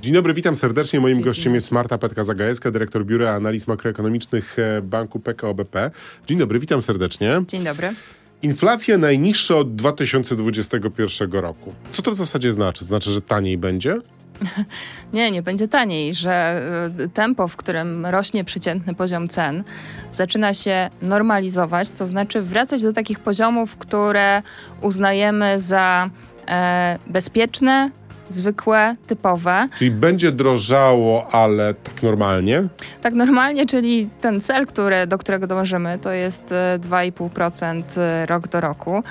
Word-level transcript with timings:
Dzień 0.00 0.12
dobry, 0.12 0.34
witam 0.34 0.56
serdecznie. 0.56 1.00
Moim 1.00 1.20
gościem 1.20 1.54
jest 1.54 1.72
Marta 1.72 1.98
Petka-Zagajewska, 1.98 2.70
dyrektor 2.70 3.06
Biura 3.06 3.34
Analiz 3.34 3.66
Makroekonomicznych 3.66 4.58
e, 4.58 4.82
Banku 4.82 5.20
PKO 5.20 5.54
BP. 5.54 5.90
Dzień 6.26 6.38
dobry, 6.38 6.58
witam 6.58 6.82
serdecznie. 6.82 7.42
Dzień 7.48 7.64
dobry. 7.64 7.94
Inflacja 8.42 8.98
najniższa 8.98 9.56
od 9.56 9.74
2021 9.74 11.32
roku. 11.32 11.74
Co 11.92 12.02
to 12.02 12.10
w 12.10 12.14
zasadzie 12.14 12.52
znaczy? 12.52 12.84
Znaczy, 12.84 13.10
że 13.10 13.20
taniej 13.20 13.58
będzie? 13.58 13.96
Nie, 15.12 15.30
nie 15.30 15.42
będzie 15.42 15.68
taniej, 15.68 16.14
że 16.14 16.62
y, 17.00 17.08
tempo, 17.08 17.48
w 17.48 17.56
którym 17.56 18.06
rośnie 18.06 18.44
przeciętny 18.44 18.94
poziom 18.94 19.28
cen, 19.28 19.64
zaczyna 20.12 20.54
się 20.54 20.90
normalizować, 21.02 21.90
to 21.90 22.06
znaczy 22.06 22.42
wracać 22.42 22.82
do 22.82 22.92
takich 22.92 23.18
poziomów, 23.18 23.76
które 23.76 24.42
uznajemy 24.80 25.58
za 25.58 26.10
e, 26.48 26.98
bezpieczne, 27.06 27.90
zwykłe, 28.32 28.94
typowe. 29.06 29.68
Czyli 29.78 29.90
będzie 29.90 30.32
drożało, 30.32 31.26
ale 31.32 31.74
tak 31.74 32.02
normalnie? 32.02 32.62
Tak 33.00 33.14
normalnie, 33.14 33.66
czyli 33.66 34.08
ten 34.20 34.40
cel, 34.40 34.66
który, 34.66 35.06
do 35.06 35.18
którego 35.18 35.46
dążymy, 35.46 35.98
to 35.98 36.12
jest 36.12 36.44
2,5% 36.78 37.82
e, 37.96 38.26
rok 38.26 38.48
do 38.48 38.60
roku, 38.60 39.02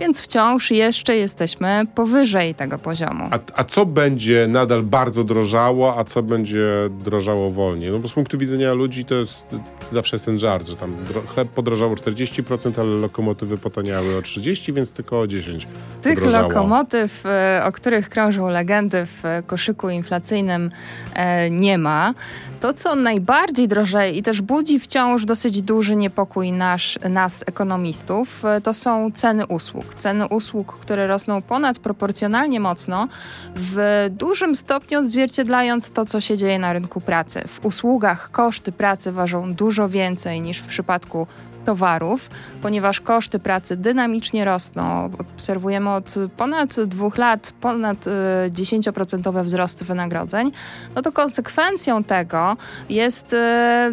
więc 0.00 0.20
wciąż 0.20 0.70
jeszcze 0.70 1.16
jesteśmy 1.16 1.86
powyżej 1.94 2.54
tego 2.54 2.78
poziomu. 2.78 3.24
A, 3.30 3.38
a 3.54 3.64
co 3.64 3.86
będzie 3.86 4.46
nadal 4.48 4.82
bardzo 4.82 5.24
drożało, 5.24 5.98
a 5.98 6.04
co 6.04 6.22
będzie 6.22 6.66
drożało 6.90 7.50
wolniej? 7.50 7.90
No 7.90 7.98
bo 7.98 8.08
z 8.08 8.12
punktu 8.12 8.38
widzenia 8.38 8.72
ludzi 8.72 9.04
to 9.04 9.14
jest 9.14 9.46
zawsze 9.92 10.16
jest 10.16 10.24
ten 10.24 10.38
żart, 10.38 10.68
że 10.68 10.76
tam 10.76 10.96
chleb 11.34 11.48
podrożało 11.48 11.94
40%, 11.94 12.80
ale 12.80 12.90
lokomotywy 12.90 13.58
potaniały 13.58 14.16
o 14.16 14.20
30%, 14.20 14.72
więc 14.72 14.92
tylko 14.92 15.20
o 15.20 15.24
10%. 15.24 15.66
Tych 16.02 16.14
podrożało. 16.14 16.48
lokomotyw, 16.48 17.26
e, 17.26 17.62
o 17.64 17.72
których 17.72 18.08
krążą 18.08 18.48
legendy 18.48 19.06
w 19.06 19.22
koszyku 19.46 19.90
inflacyjnym 19.90 20.70
e, 21.14 21.50
nie 21.50 21.78
ma. 21.78 22.14
To, 22.60 22.72
co 22.72 22.94
najbardziej 22.94 23.68
drożeje 23.68 24.12
i 24.12 24.22
też 24.22 24.42
budzi 24.42 24.80
wciąż 24.80 25.24
dosyć 25.24 25.62
duży 25.62 25.96
niepokój 25.96 26.52
nasz, 26.52 26.98
nas, 27.10 27.44
ekonomistów, 27.46 28.44
e, 28.44 28.60
to 28.60 28.72
są 28.72 29.10
ceny 29.14 29.46
usług. 29.46 29.85
Ceny 29.94 30.26
usług, 30.26 30.78
które 30.78 31.06
rosną 31.06 31.42
ponadproporcjonalnie 31.42 32.60
mocno, 32.60 33.08
w 33.54 34.06
dużym 34.10 34.56
stopniu 34.56 35.00
odzwierciedlając 35.00 35.90
to, 35.90 36.04
co 36.04 36.20
się 36.20 36.36
dzieje 36.36 36.58
na 36.58 36.72
rynku 36.72 37.00
pracy. 37.00 37.42
W 37.48 37.66
usługach 37.66 38.30
koszty 38.30 38.72
pracy 38.72 39.12
ważą 39.12 39.54
dużo 39.54 39.88
więcej 39.88 40.42
niż 40.42 40.58
w 40.58 40.66
przypadku 40.66 41.26
towarów, 41.66 42.30
ponieważ 42.62 43.00
koszty 43.00 43.38
pracy 43.38 43.76
dynamicznie 43.76 44.44
rosną. 44.44 45.10
Obserwujemy 45.18 45.90
od 45.90 46.14
ponad 46.36 46.80
dwóch 46.80 47.18
lat 47.18 47.52
ponad 47.60 48.04
10% 48.50 49.40
y, 49.40 49.44
wzrosty 49.44 49.84
wynagrodzeń, 49.84 50.52
no 50.94 51.02
to 51.02 51.12
konsekwencją 51.12 52.04
tego 52.04 52.56
jest 52.88 53.32
y, 53.32 53.36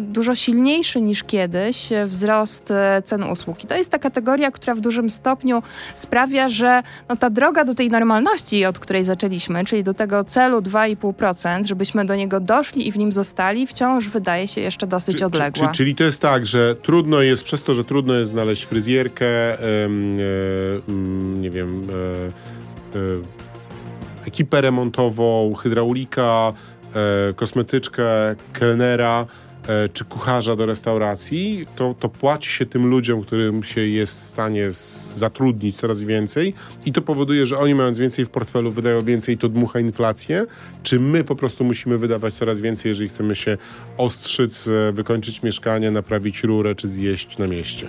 dużo 0.00 0.34
silniejszy 0.34 1.00
niż 1.00 1.24
kiedyś 1.24 1.88
wzrost 2.06 2.70
y, 2.70 2.74
cen 3.02 3.22
usług. 3.22 3.64
I 3.64 3.66
to 3.66 3.76
jest 3.76 3.90
ta 3.90 3.98
kategoria, 3.98 4.50
która 4.50 4.74
w 4.74 4.80
dużym 4.80 5.10
stopniu 5.10 5.62
sprawia, 5.94 6.48
że 6.48 6.82
no 7.08 7.16
ta 7.16 7.30
droga 7.30 7.64
do 7.64 7.74
tej 7.74 7.90
normalności, 7.90 8.64
od 8.64 8.78
której 8.78 9.04
zaczęliśmy, 9.04 9.64
czyli 9.64 9.82
do 9.82 9.94
tego 9.94 10.24
celu 10.24 10.60
2,5%, 10.60 11.64
żebyśmy 11.64 12.04
do 12.04 12.14
niego 12.14 12.40
doszli 12.40 12.88
i 12.88 12.92
w 12.92 12.96
nim 12.96 13.12
zostali, 13.12 13.66
wciąż 13.66 14.08
wydaje 14.08 14.48
się 14.48 14.60
jeszcze 14.60 14.86
dosyć 14.86 15.18
czy, 15.18 15.26
odległa. 15.26 15.68
Czy, 15.68 15.72
czyli 15.72 15.94
to 15.94 16.04
jest 16.04 16.22
tak, 16.22 16.46
że 16.46 16.74
trudno 16.74 17.20
jest 17.20 17.44
przez 17.44 17.62
to, 17.64 17.74
że 17.74 17.84
trudno 17.84 18.14
jest 18.14 18.30
znaleźć 18.30 18.64
fryzjerkę, 18.64 19.26
e, 19.26 19.88
nie 21.40 21.50
wiem, 21.50 21.82
e, 22.94 22.98
e, 22.98 24.26
ekipę 24.26 24.60
remontową, 24.60 25.54
hydraulika, 25.54 26.52
kosmetyczkę, 27.36 28.04
kelnera 28.52 29.26
czy 29.92 30.04
kucharza 30.04 30.56
do 30.56 30.66
restauracji, 30.66 31.66
to, 31.76 31.94
to 32.00 32.08
płaci 32.08 32.50
się 32.50 32.66
tym 32.66 32.86
ludziom, 32.86 33.22
którym 33.22 33.62
się 33.62 33.80
jest 33.80 34.20
w 34.20 34.22
stanie 34.22 34.70
zatrudnić 35.14 35.76
coraz 35.76 36.02
więcej 36.02 36.54
i 36.86 36.92
to 36.92 37.02
powoduje, 37.02 37.46
że 37.46 37.58
oni 37.58 37.74
mając 37.74 37.98
więcej 37.98 38.24
w 38.24 38.30
portfelu 38.30 38.70
wydają 38.70 39.02
więcej 39.02 39.38
to 39.38 39.48
dmucha 39.48 39.80
inflację, 39.80 40.46
czy 40.82 41.00
my 41.00 41.24
po 41.24 41.36
prostu 41.36 41.64
musimy 41.64 41.98
wydawać 41.98 42.34
coraz 42.34 42.60
więcej, 42.60 42.88
jeżeli 42.88 43.08
chcemy 43.08 43.36
się 43.36 43.58
ostrzyc, 43.96 44.68
wykończyć 44.92 45.42
mieszkanie, 45.42 45.90
naprawić 45.90 46.42
rurę 46.42 46.74
czy 46.74 46.88
zjeść 46.88 47.38
na 47.38 47.46
mieście? 47.46 47.86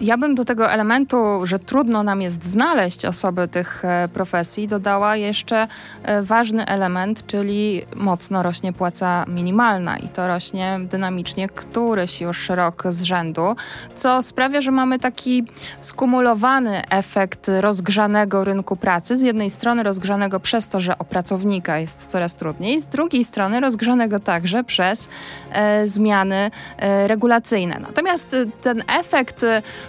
Ja 0.00 0.18
bym 0.18 0.34
do 0.34 0.44
tego 0.44 0.70
elementu, 0.70 1.40
że 1.44 1.58
trudno 1.58 2.02
nam 2.02 2.22
jest 2.22 2.44
znaleźć 2.44 3.04
osoby 3.04 3.48
tych 3.48 3.84
e, 3.84 4.08
profesji, 4.08 4.68
dodała 4.68 5.16
jeszcze 5.16 5.68
e, 6.02 6.22
ważny 6.22 6.66
element, 6.66 7.26
czyli 7.26 7.82
mocno 7.96 8.42
rośnie 8.42 8.72
płaca 8.72 9.24
minimalna 9.28 9.96
i 9.96 10.08
to 10.08 10.28
rośnie 10.28 10.80
dynamicznie 10.82 11.48
któryś 11.48 12.20
już 12.20 12.48
rok 12.48 12.82
z 12.90 13.02
rzędu, 13.02 13.56
co 13.94 14.22
sprawia, 14.22 14.60
że 14.60 14.70
mamy 14.70 14.98
taki 14.98 15.44
skumulowany 15.80 16.82
efekt 16.90 17.50
rozgrzanego 17.60 18.44
rynku 18.44 18.76
pracy. 18.76 19.16
Z 19.16 19.22
jednej 19.22 19.50
strony 19.50 19.82
rozgrzanego 19.82 20.40
przez 20.40 20.68
to, 20.68 20.80
że 20.80 20.98
o 20.98 21.04
pracownika 21.04 21.78
jest 21.78 22.06
coraz 22.06 22.34
trudniej, 22.34 22.80
z 22.80 22.86
drugiej 22.86 23.24
strony 23.24 23.60
rozgrzanego 23.60 24.18
także 24.18 24.64
przez 24.64 25.08
e, 25.52 25.86
zmiany 25.86 26.50
e, 26.76 27.08
regulacyjne. 27.08 27.78
Natomiast 27.80 28.34
e, 28.34 28.46
ten 28.62 28.82
efekt 28.98 29.44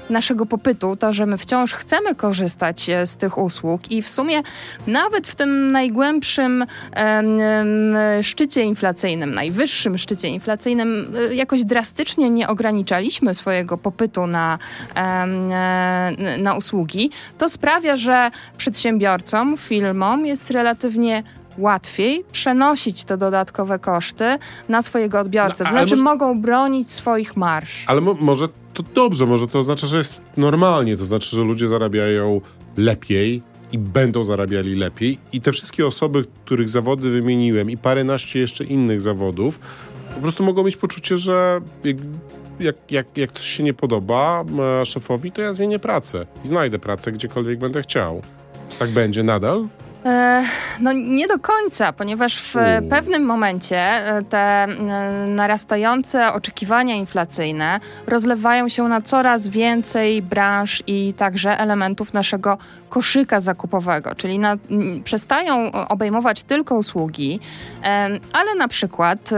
naszego 0.10 0.46
popytu, 0.46 0.96
to, 0.96 1.14
że 1.14 1.26
my 1.26 1.38
wciąż 1.38 1.74
chcemy 1.74 2.16
korzystać 2.16 2.90
e, 2.90 3.08
z 3.08 3.18
tych 3.18 3.38
usług 3.38 3.92
i 3.92 4.02
w 4.02 4.10
sumie 4.10 4.42
nawet 4.88 5.28
w 5.28 5.36
tym 5.36 5.72
najgłębszym 5.72 6.66
szczycie 8.22 8.64
inflacyjnym, 8.64 9.34
najwyższym 9.34 9.98
szczycie 9.98 10.28
inflacyjnym, 10.28 11.14
e, 11.32 11.36
jakoś 11.36 11.64
drastycznie 11.64 12.30
nie 12.30 12.48
ograniczaliśmy 12.48 13.34
swojego 13.34 13.78
popytu 13.78 14.28
na, 14.28 14.58
e, 14.96 16.38
na 16.38 16.54
usługi, 16.54 17.12
to 17.38 17.50
sprawia, 17.50 17.98
że 17.98 18.32
przedsiębiorcom, 18.58 19.58
firmom 19.58 20.26
jest 20.26 20.52
relatywnie 20.52 21.24
łatwiej 21.58 22.26
przenosić 22.32 23.04
te 23.04 23.18
dodatkowe 23.18 23.80
koszty 23.80 24.38
na 24.70 24.82
swojego 24.82 25.20
odbiorcę. 25.20 25.64
No, 25.64 25.70
to 25.70 25.72
znaczy 25.72 25.96
może... 25.96 26.04
mogą 26.04 26.42
bronić 26.42 26.92
swoich 26.92 27.38
marsz. 27.38 27.84
Ale 27.88 28.02
mo 28.02 28.14
może 28.20 28.48
to 28.74 28.84
dobrze, 28.84 29.26
może 29.26 29.48
to 29.48 29.60
oznacza, 29.60 29.88
że 29.88 29.98
jest 29.98 30.14
normalnie, 30.38 30.98
to 30.98 31.06
znaczy, 31.06 31.36
że 31.36 31.42
ludzie 31.42 31.68
zarabiają 31.68 32.42
lepiej 32.78 33.42
i 33.72 33.78
będą 33.78 34.24
zarabiali 34.24 34.76
lepiej 34.76 35.18
i 35.34 35.42
te 35.42 35.52
wszystkie 35.52 35.88
osoby, 35.88 36.26
których 36.46 36.70
zawody 36.70 37.10
wymieniłem 37.10 37.70
i 37.70 37.78
paręnaście 37.78 38.40
jeszcze 38.40 38.64
innych 38.64 39.02
zawodów, 39.02 39.60
po 40.16 40.22
prostu 40.22 40.44
mogą 40.44 40.64
mieć 40.64 40.78
poczucie, 40.78 41.18
że 41.18 41.62
jak, 41.84 41.98
jak, 42.60 42.76
jak, 42.92 43.18
jak 43.18 43.32
coś 43.32 43.46
się 43.46 43.64
nie 43.64 43.74
podoba 43.74 44.44
szefowi, 44.86 45.32
to 45.32 45.42
ja 45.42 45.54
zmienię 45.54 45.80
pracę 45.80 46.26
i 46.44 46.48
znajdę 46.48 46.80
pracę 46.80 47.12
gdziekolwiek 47.12 47.60
będę 47.60 47.82
chciał. 47.82 48.22
Tak 48.80 48.90
będzie 48.90 49.24
nadal? 49.24 49.68
E, 50.06 50.44
no 50.80 50.94
nie 50.94 51.28
do 51.28 51.40
końca, 51.40 51.94
ponieważ 51.94 52.42
w 52.42 52.56
pewnym 52.90 53.24
momencie 53.24 53.78
e, 53.80 54.24
te 54.24 54.40
e, 54.40 54.68
narastające 55.28 56.34
oczekiwania 56.34 56.96
inflacyjne 56.96 57.80
rozlewają 58.08 58.70
się 58.70 58.84
na 58.84 59.02
coraz 59.02 59.48
więcej 59.48 60.22
branż 60.22 60.84
i 60.88 61.14
także 61.14 61.60
elementów 61.60 62.14
naszego 62.14 62.58
koszyka 62.90 63.40
zakupowego, 63.40 64.16
czyli 64.16 64.40
na, 64.40 64.58
przestają 65.04 65.72
obejmować 65.72 66.44
tylko 66.44 66.76
usługi, 66.76 67.40
ale 68.34 68.56
na 68.58 68.68
przykład 68.68 69.30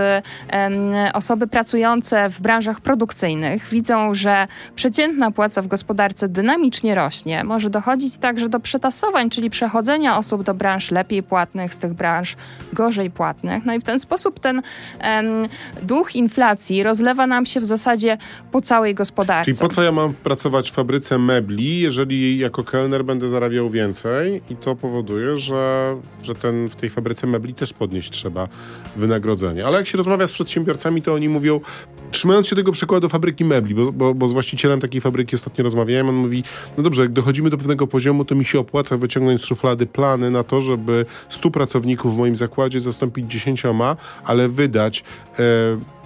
osoby 1.13 1.47
pracujące 1.47 2.29
w 2.29 2.41
branżach 2.41 2.81
produkcyjnych 2.81 3.69
widzą, 3.69 4.13
że 4.13 4.47
przeciętna 4.75 5.31
płaca 5.31 5.61
w 5.61 5.67
gospodarce 5.67 6.29
dynamicznie 6.29 6.95
rośnie. 6.95 7.43
Może 7.43 7.69
dochodzić 7.69 8.17
także 8.17 8.49
do 8.49 8.59
przetasowań, 8.59 9.29
czyli 9.29 9.49
przechodzenia 9.49 10.17
osób 10.17 10.43
do 10.43 10.54
branż 10.55 10.91
lepiej 10.91 11.23
płatnych, 11.23 11.73
z 11.73 11.77
tych 11.77 11.93
branż 11.93 12.35
gorzej 12.73 13.11
płatnych. 13.11 13.65
No 13.65 13.73
i 13.73 13.79
w 13.79 13.83
ten 13.83 13.99
sposób 13.99 14.39
ten 14.39 14.61
um, 15.03 15.47
duch 15.83 16.15
inflacji 16.15 16.83
rozlewa 16.83 17.27
nam 17.27 17.45
się 17.45 17.59
w 17.59 17.65
zasadzie 17.65 18.17
po 18.51 18.61
całej 18.61 18.95
gospodarce. 18.95 19.51
Czyli 19.51 19.69
po 19.69 19.75
co 19.75 19.83
ja 19.83 19.91
mam 19.91 20.13
pracować 20.13 20.71
w 20.71 20.73
fabryce 20.73 21.17
mebli, 21.17 21.79
jeżeli 21.79 22.37
jako 22.37 22.63
kelner 22.63 23.05
będę 23.05 23.29
zarabiał 23.29 23.69
więcej 23.69 24.41
i 24.49 24.55
to 24.55 24.75
powoduje, 24.75 25.37
że, 25.37 25.95
że 26.23 26.35
ten, 26.35 26.69
w 26.69 26.75
tej 26.75 26.89
fabryce 26.89 27.27
mebli 27.27 27.53
też 27.53 27.73
podnieść 27.73 28.11
trzeba 28.11 28.47
wynagrodzenie. 28.95 29.65
Ale 29.65 29.77
jak 29.77 29.87
się 29.87 29.97
rozmawia 29.97 30.27
z 30.27 30.31
przedsiębiorcami, 30.31 31.01
to 31.01 31.13
oni 31.13 31.29
mówią, 31.29 31.59
trzymając 32.11 32.47
się 32.47 32.55
tego 32.55 32.71
przykładu 32.71 33.09
fabryki 33.09 33.45
mebli, 33.45 33.75
bo, 33.75 33.91
bo, 33.91 34.13
bo 34.13 34.27
z 34.27 34.31
właścicielem 34.31 34.81
takiej 34.81 35.01
fabryki 35.01 35.35
ostatnio 35.35 35.63
rozmawiałem, 35.63 36.09
on 36.09 36.15
mówi, 36.15 36.43
no 36.77 36.83
dobrze, 36.83 37.01
jak 37.01 37.11
dochodzimy 37.11 37.49
do 37.49 37.57
pewnego 37.57 37.87
poziomu, 37.87 38.25
to 38.25 38.35
mi 38.35 38.45
się 38.45 38.59
opłaca 38.59 38.97
wyciągnąć 38.97 39.41
z 39.41 39.45
szuflady 39.45 39.85
plany 39.85 40.31
na 40.31 40.43
to, 40.47 40.61
żeby 40.61 41.05
100 41.29 41.51
pracowników 41.51 42.15
w 42.15 42.17
moim 42.17 42.35
zakładzie 42.35 42.79
zastąpić 42.79 43.31
dziesięcioma, 43.31 43.95
ale 44.23 44.49
wydać 44.49 45.03
e, 45.39 45.43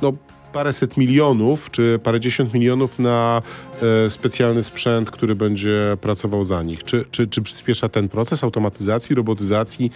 no, 0.02 0.14
paręset 0.54 0.98
milionów 0.98 1.72
czy 1.72 2.00
parędziesiąt 2.04 2.54
milionów 2.54 3.00
na 3.00 3.42
e, 4.06 4.10
specjalny 4.10 4.64
sprzęt, 4.64 5.12
który 5.12 5.36
będzie 5.36 5.98
pracował 6.02 6.44
za 6.44 6.64
nich. 6.64 6.84
Czy, 6.84 7.06
czy, 7.12 7.28
czy 7.28 7.42
przyspiesza 7.42 7.90
ten 7.90 8.10
proces 8.10 8.44
automatyzacji, 8.44 9.16
robotyzacji 9.16 9.92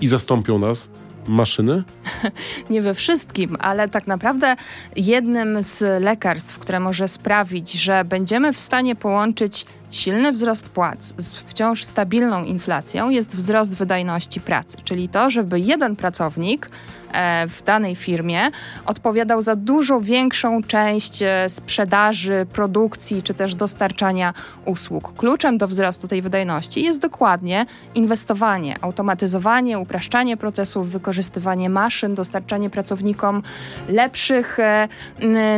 i 0.00 0.08
zastąpią 0.08 0.58
nas 0.58 0.90
maszyny? 1.28 1.82
Nie 2.70 2.82
we 2.82 2.94
wszystkim, 2.94 3.56
ale 3.60 3.88
tak 3.88 4.06
naprawdę 4.06 4.56
jednym 4.96 5.62
z 5.62 6.02
lekarstw, 6.04 6.58
które 6.58 6.80
może 6.80 7.08
sprawić, 7.08 7.72
że 7.72 8.04
będziemy 8.04 8.52
w 8.52 8.60
stanie 8.60 8.96
połączyć 8.96 9.66
silny 9.90 10.32
wzrost 10.32 10.68
płac 10.68 11.14
z 11.16 11.34
wciąż 11.34 11.84
stabilną 11.84 12.44
inflacją, 12.44 13.10
jest 13.10 13.36
wzrost 13.36 13.76
wydajności 13.76 14.40
pracy, 14.40 14.78
czyli 14.84 15.08
to, 15.08 15.30
żeby 15.30 15.60
jeden 15.60 15.96
pracownik 15.96 16.70
E, 17.12 17.46
w 17.48 17.62
danej 17.62 17.96
firmie 17.96 18.50
odpowiadał 18.86 19.42
za 19.42 19.56
dużo 19.56 20.00
większą 20.00 20.62
część 20.62 21.22
e, 21.22 21.48
sprzedaży, 21.48 22.46
produkcji 22.52 23.22
czy 23.22 23.34
też 23.34 23.54
dostarczania 23.54 24.34
usług. 24.64 25.12
Kluczem 25.16 25.58
do 25.58 25.68
wzrostu 25.68 26.08
tej 26.08 26.22
wydajności 26.22 26.84
jest 26.84 27.00
dokładnie 27.00 27.66
inwestowanie, 27.94 28.76
automatyzowanie, 28.80 29.78
upraszczanie 29.78 30.36
procesów, 30.36 30.90
wykorzystywanie 31.18 31.70
maszyn, 31.70 32.14
dostarczanie 32.14 32.70
pracownikom 32.70 33.42
lepszych 33.88 34.58
e, 34.60 34.88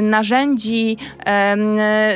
narzędzi, 0.02 0.96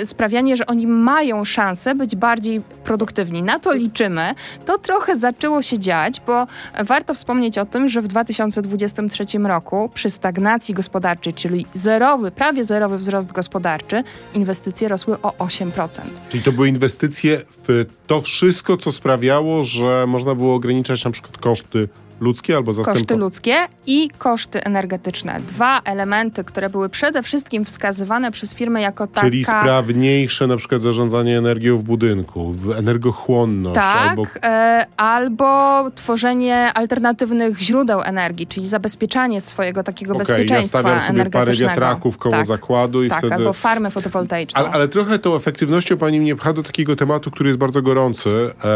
sprawianie, 0.05 0.56
że 0.56 0.67
oni 0.67 0.87
mają 0.87 1.44
szansę 1.44 1.94
być 1.94 2.17
bardziej 2.17 2.61
produktywni. 2.85 3.43
Na 3.43 3.58
to 3.58 3.73
liczymy. 3.73 4.35
To 4.64 4.79
trochę 4.79 5.17
zaczęło 5.17 5.62
się 5.62 5.79
dziać, 5.79 6.20
bo 6.26 6.46
warto 6.85 7.14
wspomnieć 7.14 7.58
o 7.58 7.64
tym, 7.64 7.88
że 7.88 8.02
w 8.02 8.06
2023 8.06 8.64
2023 8.69 9.38
roku 9.49 9.91
przy 9.94 10.11
stagnacji 10.11 10.75
gospodarczej, 10.75 11.32
czyli 11.32 11.67
zerowy, 11.73 12.31
prawie 12.31 12.64
zerowy 12.64 12.99
wzrost 12.99 13.32
gospodarczy, 13.32 14.02
inwestycje 14.35 14.88
rosły 14.88 15.20
o 15.23 15.31
8%. 15.31 16.00
Czyli 16.29 16.43
to 16.43 16.52
były 16.52 16.69
inwestycje 16.69 17.41
w 17.67 17.87
to 18.06 18.20
wszystko, 18.20 18.76
co 18.76 18.93
sprawiało, 18.93 19.62
że 19.62 20.05
można 20.06 20.35
było 20.35 20.55
ograniczać 20.55 21.05
na 21.05 21.11
przykład 21.11 21.38
koszty 21.38 21.88
ludzkie 22.20 22.56
albo 22.56 22.72
zastępowe? 22.72 23.00
Koszty 23.00 23.16
ludzkie 23.16 23.56
i 23.87 24.11
koszty 24.19 24.64
energetyczne. 24.64 25.40
Dwa 25.49 25.81
elementy, 25.84 26.44
które 26.44 26.70
były 26.70 26.88
przede 26.88 27.22
wszystkim 27.22 27.64
wskazywane 27.64 28.31
przez 28.31 28.55
firmę 28.55 28.82
jako 28.82 29.06
taka... 29.06 29.20
Czyli 29.20 29.44
sprawniejsze 29.44 30.46
na 30.46 30.56
przykład 30.56 30.82
zarządzanie 30.82 31.38
energią 31.38 31.78
w 31.78 31.84
budynku, 31.84 32.55
energochłonność. 32.78 33.75
Tak, 33.75 34.08
albo... 34.08 34.26
E, 34.43 34.87
albo 34.96 35.84
tworzenie 35.94 36.72
alternatywnych 36.75 37.61
źródeł 37.61 38.00
energii, 38.02 38.46
czyli 38.46 38.69
zabezpieczanie 38.69 39.40
swojego 39.40 39.82
takiego 39.82 40.12
okay, 40.12 40.19
bezpieczeństwa 40.19 40.78
ja 40.78 40.82
stawiam 40.82 41.00
sobie 41.00 41.31
parę 41.31 41.52
wiatraków 41.52 42.19
koło 42.19 42.34
tak, 42.34 42.46
zakładu 42.46 43.05
i 43.05 43.08
tak, 43.08 43.19
wtedy... 43.19 43.34
albo 43.34 43.52
farmę 43.52 43.90
fotowoltaiczną. 43.90 44.60
Ale, 44.60 44.70
ale, 44.70 44.88
trochę 44.88 45.19
tą 45.19 45.34
efektywnością 45.34 45.96
pani 45.96 46.20
mnie 46.20 46.37
pcha 46.37 46.52
do 46.52 46.62
takiego 46.62 46.96
tematu, 46.96 47.31
który 47.31 47.49
jest 47.49 47.58
bardzo 47.58 47.82
gorący, 47.82 48.31
e, 48.31 48.69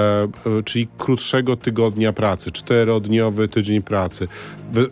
e, 0.58 0.62
czyli 0.64 0.88
krótszego 0.98 1.56
tygodnia 1.56 2.12
pracy, 2.12 2.50
czterodniowy 2.50 3.27
tydzień 3.48 3.82
pracy. 3.82 4.28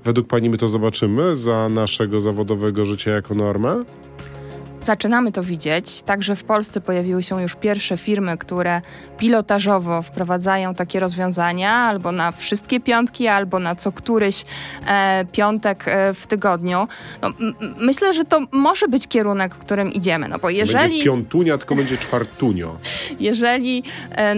Według 0.04 0.26
Pani 0.26 0.50
my 0.50 0.58
to 0.58 0.68
zobaczymy 0.68 1.36
za 1.36 1.68
naszego 1.68 2.20
zawodowego 2.20 2.84
życia 2.84 3.10
jako 3.10 3.34
normę? 3.34 3.84
Zaczynamy 4.82 5.32
to 5.32 5.42
widzieć. 5.42 6.02
Także 6.02 6.36
w 6.36 6.44
Polsce 6.44 6.80
pojawiły 6.80 7.22
się 7.22 7.42
już 7.42 7.54
pierwsze 7.54 7.96
firmy, 7.96 8.38
które 8.38 8.80
pilotażowo 9.18 10.02
wprowadzają 10.02 10.74
takie 10.74 11.00
rozwiązania 11.00 11.72
albo 11.72 12.12
na 12.12 12.32
wszystkie 12.32 12.80
piątki, 12.80 13.28
albo 13.28 13.58
na 13.58 13.74
co 13.74 13.92
któryś 13.92 14.44
e, 14.86 15.24
piątek 15.32 15.84
e, 15.88 16.14
w 16.14 16.26
tygodniu. 16.26 16.88
No, 17.22 17.28
myślę, 17.80 18.14
że 18.14 18.24
to 18.24 18.40
może 18.52 18.88
być 18.88 19.08
kierunek, 19.08 19.54
w 19.54 19.58
którym 19.58 19.92
idziemy. 19.92 20.28
No 20.28 20.38
bo 20.38 20.50
jeżeli. 20.50 20.88
Będzie 20.88 21.04
piątunia, 21.04 21.58
tylko 21.58 21.74
będzie 21.74 21.98
czwartunio. 21.98 22.76
Jeżeli 23.20 23.82
e, 24.10 24.34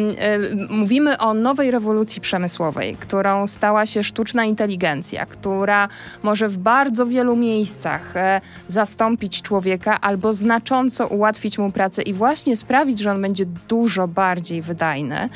mówimy 0.70 1.18
o 1.18 1.34
nowej 1.34 1.70
rewolucji 1.70 2.20
przemysłowej, 2.20 2.96
którą 2.96 3.46
stała 3.46 3.86
się 3.86 4.02
sztuczna 4.02 4.44
inteligencja, 4.44 5.26
która 5.26 5.88
może 6.22 6.48
w 6.48 6.58
bardzo 6.58 7.06
wielu 7.06 7.36
miejscach 7.36 8.16
e, 8.16 8.40
zastąpić 8.68 9.42
człowieka 9.42 10.00
albo 10.00 10.32
znacząco 10.38 11.06
ułatwić 11.06 11.58
mu 11.58 11.72
pracę 11.72 12.02
i 12.02 12.14
właśnie 12.14 12.56
sprawić, 12.56 12.98
że 12.98 13.10
on 13.10 13.22
będzie 13.22 13.46
dużo 13.68 14.08
bardziej 14.08 14.62
wydajny, 14.62 15.28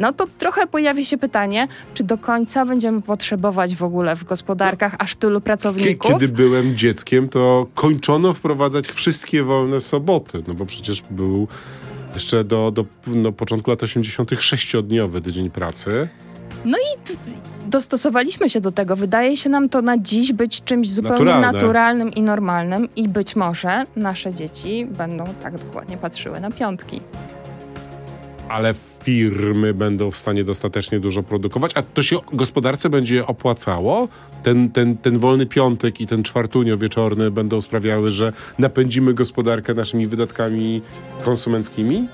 no 0.00 0.12
to 0.12 0.26
trochę 0.38 0.66
pojawi 0.66 1.04
się 1.04 1.18
pytanie, 1.18 1.68
czy 1.94 2.04
do 2.04 2.18
końca 2.18 2.66
będziemy 2.66 3.02
potrzebować 3.02 3.76
w 3.76 3.82
ogóle 3.82 4.16
w 4.16 4.24
gospodarkach 4.24 4.96
aż 4.98 5.16
tylu 5.16 5.40
pracowników? 5.40 6.10
Kiedy 6.10 6.28
byłem 6.28 6.76
dzieckiem, 6.76 7.28
to 7.28 7.66
kończono 7.74 8.34
wprowadzać 8.34 8.86
wszystkie 8.86 9.42
wolne 9.42 9.80
soboty, 9.80 10.42
no 10.48 10.54
bo 10.54 10.66
przecież 10.66 11.02
był 11.10 11.48
jeszcze 12.14 12.44
do, 12.44 12.70
do 12.70 12.84
no, 13.06 13.32
początku 13.32 13.70
lat 13.70 13.82
80. 13.82 14.30
sześciodniowy 14.38 15.20
tydzień 15.20 15.50
pracy. 15.50 16.08
No 16.64 16.78
i 16.78 17.16
dostosowaliśmy 17.70 18.50
się 18.50 18.60
do 18.60 18.70
tego. 18.70 18.96
Wydaje 18.96 19.36
się 19.36 19.50
nam 19.50 19.68
to 19.68 19.82
na 19.82 19.98
dziś 19.98 20.32
być 20.32 20.64
czymś 20.64 20.90
zupełnie 20.90 21.24
Naturalne. 21.24 21.52
naturalnym 21.52 22.10
i 22.10 22.22
normalnym 22.22 22.88
i 22.96 23.08
być 23.08 23.36
może 23.36 23.86
nasze 23.96 24.34
dzieci 24.34 24.86
będą 24.90 25.24
tak 25.42 25.58
dokładnie 25.58 25.96
patrzyły 25.96 26.40
na 26.40 26.50
piątki. 26.50 27.00
Ale 28.48 28.74
firmy 29.02 29.74
będą 29.74 30.10
w 30.10 30.16
stanie 30.16 30.44
dostatecznie 30.44 31.00
dużo 31.00 31.22
produkować, 31.22 31.72
a 31.74 31.82
to 31.82 32.02
się 32.02 32.16
gospodarce 32.32 32.90
będzie 32.90 33.26
opłacało? 33.26 34.08
Ten, 34.42 34.70
ten, 34.70 34.96
ten 34.96 35.18
wolny 35.18 35.46
piątek 35.46 36.00
i 36.00 36.06
ten 36.06 36.22
czwartunio 36.22 36.76
wieczorny 36.78 37.30
będą 37.30 37.60
sprawiały, 37.60 38.10
że 38.10 38.32
napędzimy 38.58 39.14
gospodarkę 39.14 39.74
naszymi 39.74 40.06
wydatkami 40.06 40.82
konsumenckimi? 41.24 42.08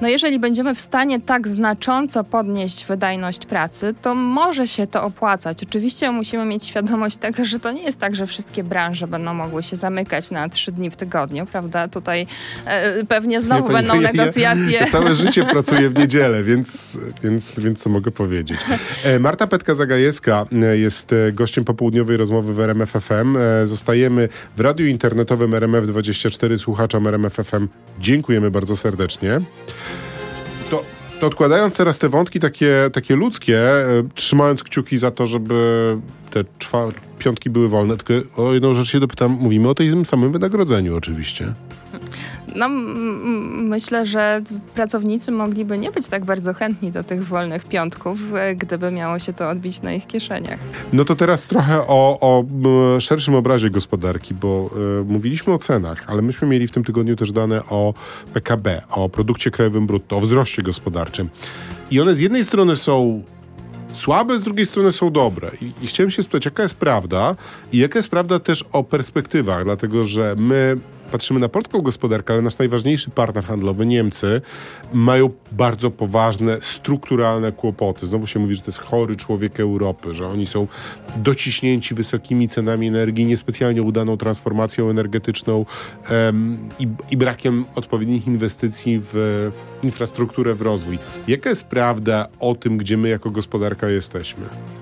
No 0.00 0.08
jeżeli 0.08 0.38
będziemy 0.38 0.74
w 0.74 0.80
stanie 0.80 1.20
tak 1.20 1.48
znacząco 1.48 2.24
podnieść 2.24 2.84
wydajność 2.86 3.46
pracy, 3.46 3.94
to 4.02 4.14
może 4.14 4.66
się 4.66 4.86
to 4.86 5.02
opłacać. 5.02 5.62
Oczywiście 5.62 6.10
musimy 6.10 6.44
mieć 6.44 6.64
świadomość 6.64 7.16
tego, 7.16 7.44
że 7.44 7.58
to 7.58 7.72
nie 7.72 7.82
jest 7.82 7.98
tak, 7.98 8.14
że 8.14 8.26
wszystkie 8.26 8.64
branże 8.64 9.06
będą 9.06 9.34
mogły 9.34 9.62
się 9.62 9.76
zamykać 9.76 10.30
na 10.30 10.48
trzy 10.48 10.72
dni 10.72 10.90
w 10.90 10.96
tygodniu, 10.96 11.46
prawda? 11.46 11.88
Tutaj 11.88 12.26
e, 12.64 13.04
pewnie 13.04 13.40
znowu 13.40 13.68
będą 13.68 13.94
co, 13.94 14.00
negocjacje. 14.00 14.72
Ja, 14.72 14.80
ja, 14.80 14.86
całe 14.86 15.14
życie 15.14 15.44
pracuję 15.52 15.90
w 15.90 15.98
niedzielę, 15.98 16.44
więc, 16.44 16.98
więc, 17.22 17.60
więc 17.60 17.82
co 17.82 17.90
mogę 17.90 18.10
powiedzieć. 18.10 18.58
E, 19.04 19.18
Marta 19.18 19.46
Petka-Zagajewska 19.46 20.46
e, 20.62 20.78
jest 20.78 21.12
e, 21.12 21.32
gościem 21.32 21.64
popołudniowej 21.64 22.16
rozmowy 22.16 22.54
w 22.54 22.60
RMF 22.60 22.90
FM. 22.90 23.38
Zostajemy 23.64 24.28
w 24.56 24.60
radiu 24.60 24.86
internetowym 24.86 25.50
RMF24, 25.50 26.58
słuchaczom 26.58 27.06
RMF 27.06 27.34
FM. 27.34 27.68
Dziękujemy 28.00 28.50
bardzo 28.50 28.76
serdecznie. 28.76 29.40
To, 31.20 31.26
odkładając 31.26 31.76
teraz 31.76 31.98
te 31.98 32.08
wątki 32.08 32.40
takie, 32.40 32.90
takie 32.92 33.16
ludzkie, 33.16 33.58
e, 33.60 33.84
trzymając 34.14 34.62
kciuki 34.62 34.98
za 34.98 35.10
to, 35.10 35.26
żeby 35.26 35.96
te 36.30 36.44
czwar- 36.58 36.92
piątki 37.18 37.50
były 37.50 37.68
wolne, 37.68 37.96
tylko 37.96 38.42
o 38.42 38.54
jedną 38.54 38.74
rzecz 38.74 38.88
się 38.88 39.00
dopytam, 39.00 39.32
mówimy 39.40 39.68
o 39.68 39.74
tym 39.74 40.06
samym 40.06 40.32
wynagrodzeniu 40.32 40.96
oczywiście. 40.96 41.54
No, 42.56 42.68
myślę, 42.68 44.06
że 44.06 44.42
pracownicy 44.74 45.32
mogliby 45.32 45.78
nie 45.78 45.90
być 45.90 46.06
tak 46.06 46.24
bardzo 46.24 46.54
chętni 46.54 46.92
do 46.92 47.04
tych 47.04 47.24
wolnych 47.24 47.64
piątków, 47.64 48.18
e, 48.34 48.54
gdyby 48.54 48.90
miało 48.90 49.18
się 49.18 49.32
to 49.32 49.48
odbić 49.48 49.82
na 49.82 49.92
ich 49.92 50.06
kieszeniach. 50.06 50.58
No 50.92 51.04
to 51.04 51.16
teraz 51.16 51.46
trochę 51.46 51.80
o, 51.80 52.18
o 52.20 52.44
szerszym 53.00 53.34
obrazie 53.34 53.70
gospodarki, 53.70 54.34
bo 54.34 54.70
y, 55.00 55.04
mówiliśmy 55.04 55.52
o 55.52 55.58
cenach, 55.58 56.04
ale 56.06 56.22
myśmy 56.22 56.48
mieli 56.48 56.66
w 56.66 56.70
tym 56.70 56.84
tygodniu 56.84 57.16
też 57.16 57.32
dane 57.32 57.62
o 57.70 57.94
PKB, 58.34 58.82
o 58.90 59.08
produkcie 59.08 59.50
krajowym 59.50 59.86
brutto, 59.86 60.16
o 60.16 60.20
wzroście 60.20 60.62
gospodarczym. 60.62 61.28
I 61.90 62.00
one 62.00 62.14
z 62.14 62.20
jednej 62.20 62.44
strony 62.44 62.76
są 62.76 63.22
słabe, 63.92 64.38
z 64.38 64.42
drugiej 64.42 64.66
strony 64.66 64.92
są 64.92 65.10
dobre. 65.10 65.50
I, 65.60 65.72
I, 65.82 65.86
chciałem 65.86 66.10
się 66.10 66.22
spytać, 66.22 66.44
jaka 66.44 66.62
jest 66.62 66.74
prawda 66.74 67.36
i 67.72 67.78
jaka 67.78 67.98
jest 67.98 68.08
prawda 68.08 68.38
też 68.38 68.64
o 68.72 68.84
perspektywach, 68.84 69.64
dlatego 69.64 70.04
że 70.04 70.34
my 70.38 70.76
patrzymy 71.12 71.40
na 71.40 71.48
polską 71.48 71.80
gospodarkę, 71.80 72.32
ale 72.32 72.42
nasz 72.42 72.58
najważniejszy 72.58 73.10
partner 73.10 73.44
handlowy, 73.44 73.86
Niemcy, 73.86 74.40
mają 74.92 75.30
bardzo 75.52 75.90
poważne, 75.90 76.58
strukturalne 76.60 77.52
kłopoty. 77.52 78.06
Znowu 78.06 78.26
się 78.26 78.38
mówi, 78.38 78.54
że 78.54 78.60
to 78.60 78.68
jest 78.68 78.78
chory 78.78 79.16
człowiek 79.16 79.60
Europy, 79.60 80.14
że 80.14 80.26
oni 80.28 80.46
są 80.46 80.66
dociśnięci 81.16 81.94
wysokimi 81.94 82.48
cenami 82.48 82.86
energii, 82.86 83.24
niespecjalnie 83.24 83.82
udaną 83.82 84.16
transformacją 84.16 84.90
energetyczną 84.90 85.66
i, 86.78 86.88
i 87.10 87.16
brakiem 87.16 87.64
odpowiednich 87.74 88.26
inwestycji 88.26 89.00
w 89.12 89.50
infrastrukturę, 89.82 90.54
w 90.54 90.62
rozwój. 90.62 90.98
Jaka 91.28 91.50
jest 91.50 91.64
prawda 91.64 92.28
o 92.40 92.54
tym, 92.54 92.76
gdzie 92.76 92.96
my 92.96 93.08
jako 93.08 93.30
gospodarka 93.30 93.88
jesteśmy? 93.88 94.77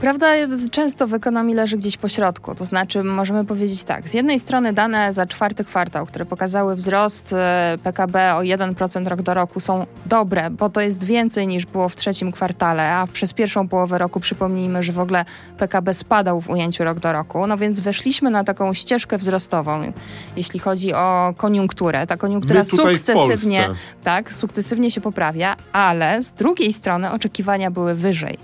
Prawda 0.00 0.26
często 0.70 1.06
w 1.06 1.14
ekonomii 1.14 1.54
leży 1.54 1.76
gdzieś 1.76 1.96
po 1.96 2.08
środku. 2.08 2.54
To 2.54 2.64
znaczy, 2.64 3.02
możemy 3.02 3.44
powiedzieć 3.44 3.84
tak: 3.84 4.08
z 4.08 4.14
jednej 4.14 4.40
strony 4.40 4.72
dane 4.72 5.12
za 5.12 5.26
czwarty 5.26 5.64
kwartał, 5.64 6.06
które 6.06 6.26
pokazały 6.26 6.76
wzrost 6.76 7.32
e, 7.32 7.78
PKB 7.82 8.34
o 8.34 8.40
1% 8.40 9.06
rok 9.08 9.22
do 9.22 9.34
roku, 9.34 9.60
są 9.60 9.86
dobre, 10.06 10.50
bo 10.50 10.68
to 10.68 10.80
jest 10.80 11.04
więcej 11.04 11.46
niż 11.46 11.66
było 11.66 11.88
w 11.88 11.96
trzecim 11.96 12.32
kwartale, 12.32 12.92
a 12.92 13.06
przez 13.06 13.32
pierwszą 13.32 13.68
połowę 13.68 13.98
roku 13.98 14.20
przypomnijmy, 14.20 14.82
że 14.82 14.92
w 14.92 15.00
ogóle 15.00 15.24
PKB 15.58 15.94
spadał 15.94 16.40
w 16.40 16.50
ujęciu 16.50 16.84
rok 16.84 16.98
do 16.98 17.12
roku. 17.12 17.46
No 17.46 17.56
więc 17.56 17.80
weszliśmy 17.80 18.30
na 18.30 18.44
taką 18.44 18.74
ścieżkę 18.74 19.18
wzrostową, 19.18 19.92
jeśli 20.36 20.60
chodzi 20.60 20.94
o 20.94 21.34
koniunkturę. 21.36 22.06
Ta 22.06 22.16
koniunktura 22.16 22.64
sukcesywnie, 22.64 23.68
tak, 24.04 24.32
sukcesywnie 24.32 24.90
się 24.90 25.00
poprawia, 25.00 25.56
ale 25.72 26.22
z 26.22 26.32
drugiej 26.32 26.72
strony 26.72 27.10
oczekiwania 27.10 27.70
były 27.70 27.94
wyżej. 27.94 28.38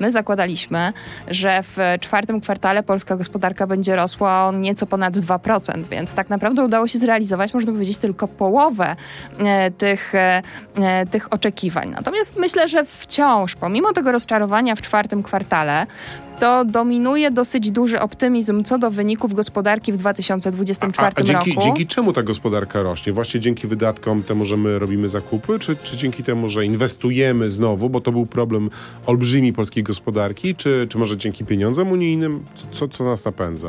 My 0.00 0.10
zakładaliśmy, 0.10 0.92
że 1.28 1.62
w 1.62 1.78
czwartym 2.00 2.40
kwartale 2.40 2.82
polska 2.82 3.16
gospodarka 3.16 3.66
będzie 3.66 3.96
rosła 3.96 4.46
o 4.46 4.52
nieco 4.52 4.86
ponad 4.86 5.16
2%, 5.16 5.86
więc 5.86 6.14
tak 6.14 6.30
naprawdę 6.30 6.64
udało 6.64 6.88
się 6.88 6.98
zrealizować, 6.98 7.54
można 7.54 7.72
powiedzieć, 7.72 7.98
tylko 7.98 8.28
połowę 8.28 8.96
e, 9.38 9.70
tych, 9.70 10.14
e, 10.14 10.42
e, 10.76 11.06
tych 11.06 11.32
oczekiwań. 11.32 11.90
Natomiast 11.90 12.36
myślę, 12.36 12.68
że 12.68 12.84
wciąż, 12.84 13.54
pomimo 13.54 13.92
tego 13.92 14.12
rozczarowania 14.12 14.74
w 14.74 14.82
czwartym 14.82 15.22
kwartale, 15.22 15.86
to 16.40 16.64
dominuje 16.64 17.30
dosyć 17.30 17.70
duży 17.70 18.00
optymizm 18.00 18.64
co 18.64 18.78
do 18.78 18.90
wyników 18.90 19.34
gospodarki 19.34 19.92
w 19.92 19.96
2024 19.96 21.12
a, 21.16 21.20
a 21.20 21.22
dzięki, 21.22 21.50
roku. 21.50 21.62
Dzięki 21.62 21.86
czemu 21.86 22.12
ta 22.12 22.22
gospodarka 22.22 22.82
rośnie? 22.82 23.12
Właśnie 23.12 23.40
dzięki 23.40 23.66
wydatkom 23.66 24.22
temu, 24.22 24.44
że 24.44 24.56
my 24.56 24.78
robimy 24.78 25.08
zakupy, 25.08 25.58
czy, 25.58 25.76
czy 25.76 25.96
dzięki 25.96 26.24
temu, 26.24 26.48
że 26.48 26.64
inwestujemy 26.64 27.50
znowu, 27.50 27.90
bo 27.90 28.00
to 28.00 28.12
był 28.12 28.26
problem 28.26 28.70
olbrzymi 29.06 29.52
polskiej 29.52 29.82
gospodarki, 29.82 30.54
czy, 30.54 30.86
czy 30.90 30.98
może 30.98 31.16
dzięki 31.16 31.44
pieniądzom 31.44 31.92
unijnym? 31.92 32.44
Co, 32.72 32.88
co 32.88 33.04
nas 33.04 33.24
napędza? 33.24 33.68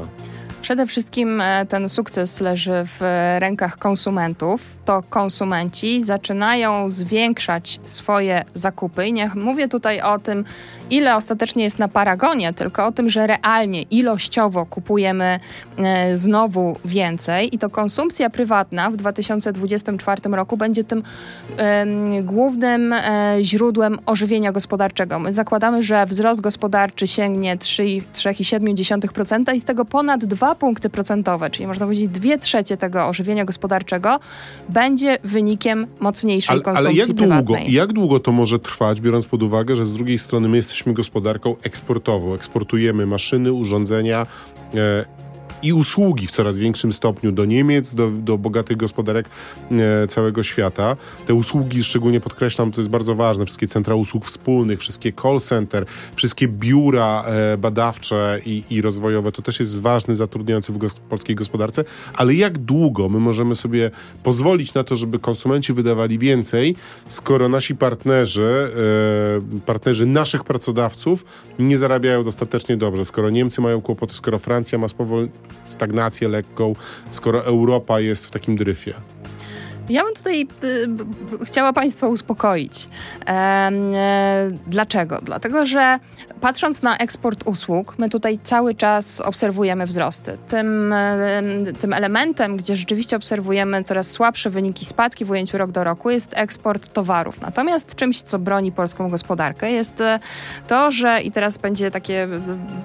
Przede 0.68 0.86
wszystkim 0.86 1.42
e, 1.42 1.66
ten 1.66 1.90
sukces 1.90 2.42
leży 2.42 2.84
w 2.86 3.02
rękach 3.40 3.78
konsumentów. 3.78 4.62
To 4.86 5.04
konsumenci 5.10 6.02
zaczynają 6.02 6.90
zwiększać 6.90 7.80
swoje 7.84 8.44
zakupy. 8.54 9.08
I 9.08 9.14
nie 9.14 9.32
mówię 9.36 9.68
tutaj 9.68 10.02
o 10.02 10.20
tym, 10.20 10.46
ile 10.90 11.16
ostatecznie 11.16 11.64
jest 11.64 11.80
na 11.80 11.88
paragonie, 11.88 12.54
tylko 12.54 12.86
o 12.86 12.92
tym, 12.92 13.10
że 13.10 13.28
realnie, 13.28 13.82
ilościowo 13.82 14.66
kupujemy 14.66 15.40
e, 15.78 16.16
znowu 16.16 16.78
więcej. 16.86 17.56
I 17.56 17.60
to 17.60 17.70
konsumpcja 17.70 18.30
prywatna 18.30 18.92
w 18.92 18.96
2024 18.96 20.22
roku 20.32 20.58
będzie 20.58 20.84
tym 20.84 21.04
głównym 22.24 22.94
e, 22.94 23.38
źródłem 23.42 24.00
ożywienia 24.06 24.52
gospodarczego. 24.52 25.20
My 25.20 25.34
zakładamy, 25.34 25.82
że 25.82 26.06
wzrost 26.06 26.42
gospodarczy 26.42 27.08
sięgnie 27.08 27.58
3,7% 27.58 29.56
i 29.56 29.60
z 29.60 29.66
tego 29.66 29.86
ponad 29.86 30.26
2 30.26 30.57
punkty 30.58 30.90
procentowe, 30.90 31.50
czyli 31.50 31.68
można 31.68 31.86
powiedzieć 31.86 32.08
dwie 32.10 32.38
trzecie 32.38 32.78
tego 32.78 33.08
ożywienia 33.08 33.46
gospodarczego, 33.46 34.20
będzie 34.70 35.18
wynikiem 35.24 35.88
mocniejszej 36.00 36.54
ale, 36.54 36.62
konsumpcji 36.62 37.02
ale 37.02 37.08
jak 37.08 37.18
prywatnej. 37.18 37.44
Długo, 37.58 37.72
jak 37.72 37.94
długo 37.94 38.20
to 38.20 38.32
może 38.32 38.60
trwać, 38.60 39.02
biorąc 39.02 39.26
pod 39.26 39.44
uwagę, 39.44 39.76
że 39.76 39.86
z 39.86 39.94
drugiej 39.94 40.18
strony 40.18 40.50
my 40.50 40.58
jesteśmy 40.58 40.94
gospodarką 40.94 41.56
eksportową, 41.64 42.34
eksportujemy 42.34 43.06
maszyny, 43.06 43.54
urządzenia, 43.54 44.26
e, 44.76 45.27
i 45.64 45.74
usługi 45.74 46.28
w 46.28 46.32
coraz 46.32 46.58
większym 46.58 46.94
stopniu 46.94 47.32
do 47.32 47.46
Niemiec, 47.46 47.96
do, 47.96 48.12
do 48.12 48.38
bogatych 48.38 48.78
gospodarek 48.78 49.30
e, 49.72 50.08
całego 50.08 50.44
świata. 50.44 50.96
Te 51.26 51.34
usługi, 51.34 51.84
szczególnie 51.84 52.20
podkreślam, 52.20 52.72
to 52.72 52.82
jest 52.82 52.90
bardzo 52.90 53.16
ważne, 53.16 53.46
wszystkie 53.46 53.68
centra 53.68 53.96
usług 53.96 54.26
wspólnych, 54.26 54.80
wszystkie 54.80 55.14
call 55.14 55.40
center, 55.40 55.86
wszystkie 56.16 56.48
biura 56.48 57.24
e, 57.24 57.58
badawcze 57.58 58.40
i, 58.46 58.64
i 58.70 58.82
rozwojowe, 58.82 59.32
to 59.32 59.42
też 59.42 59.60
jest 59.60 59.80
ważny 59.82 60.16
zatrudniający 60.16 60.74
w 60.74 60.94
polskiej 61.10 61.36
gospodarce, 61.36 61.84
ale 62.16 62.34
jak 62.34 62.58
długo 62.58 63.10
my 63.10 63.20
możemy 63.20 63.56
sobie 63.56 63.92
pozwolić 64.24 64.74
na 64.74 64.84
to, 64.84 64.96
żeby 64.96 65.20
konsumenci 65.20 65.74
wydawali 65.74 66.20
więcej, 66.20 66.76
skoro 67.08 67.50
nasi 67.50 67.76
partnerzy, 67.76 68.72
e, 69.58 69.62
partnerzy 69.66 70.06
naszych 70.06 70.44
pracodawców 70.44 71.26
nie 71.60 71.78
zarabiają 71.78 72.24
dostatecznie 72.24 72.78
dobrze, 72.78 73.06
skoro 73.06 73.30
Niemcy 73.30 73.62
mają 73.62 73.82
kłopoty, 73.82 74.14
skoro 74.14 74.40
Francja 74.40 74.78
ma 74.78 74.88
spowolnienie 74.88 75.47
stagnację 75.68 76.28
lekką, 76.28 76.76
skoro 77.12 77.46
Europa 77.46 78.00
jest 78.00 78.26
w 78.26 78.32
takim 78.32 78.56
dryfie? 78.56 78.94
Ja 79.90 80.04
bym 80.04 80.14
tutaj 80.14 80.48
y, 81.42 81.46
chciała 81.46 81.74
Państwa 81.74 82.08
uspokoić. 82.08 82.88
E, 83.28 83.72
dlaczego? 84.68 85.20
Dlatego, 85.24 85.66
że 85.66 86.00
patrząc 86.42 86.82
na 86.82 86.98
eksport 86.98 87.44
usług, 87.46 88.00
my 88.00 88.10
tutaj 88.10 88.40
cały 88.44 88.76
czas 88.76 89.22
obserwujemy 89.22 89.86
wzrosty. 89.86 90.38
Tym, 90.48 90.94
e, 90.94 91.42
tym 91.80 91.94
elementem, 91.94 92.58
gdzie 92.58 92.76
rzeczywiście 92.76 93.18
obserwujemy 93.18 93.84
coraz 93.84 94.12
słabsze 94.12 94.50
wyniki 94.50 94.86
spadki 94.86 95.26
w 95.26 95.32
ujęciu 95.32 95.58
rok 95.58 95.72
do 95.72 95.84
roku, 95.84 96.10
jest 96.10 96.32
eksport 96.34 96.94
towarów. 96.94 97.42
Natomiast 97.42 97.96
czymś, 97.96 98.22
co 98.22 98.40
broni 98.40 98.72
polską 98.72 99.10
gospodarkę, 99.10 99.72
jest 99.72 100.02
e, 100.02 100.20
to, 100.68 100.92
że 100.92 101.22
i 101.22 101.32
teraz 101.32 101.58
będzie 101.58 101.92
takie 101.92 102.28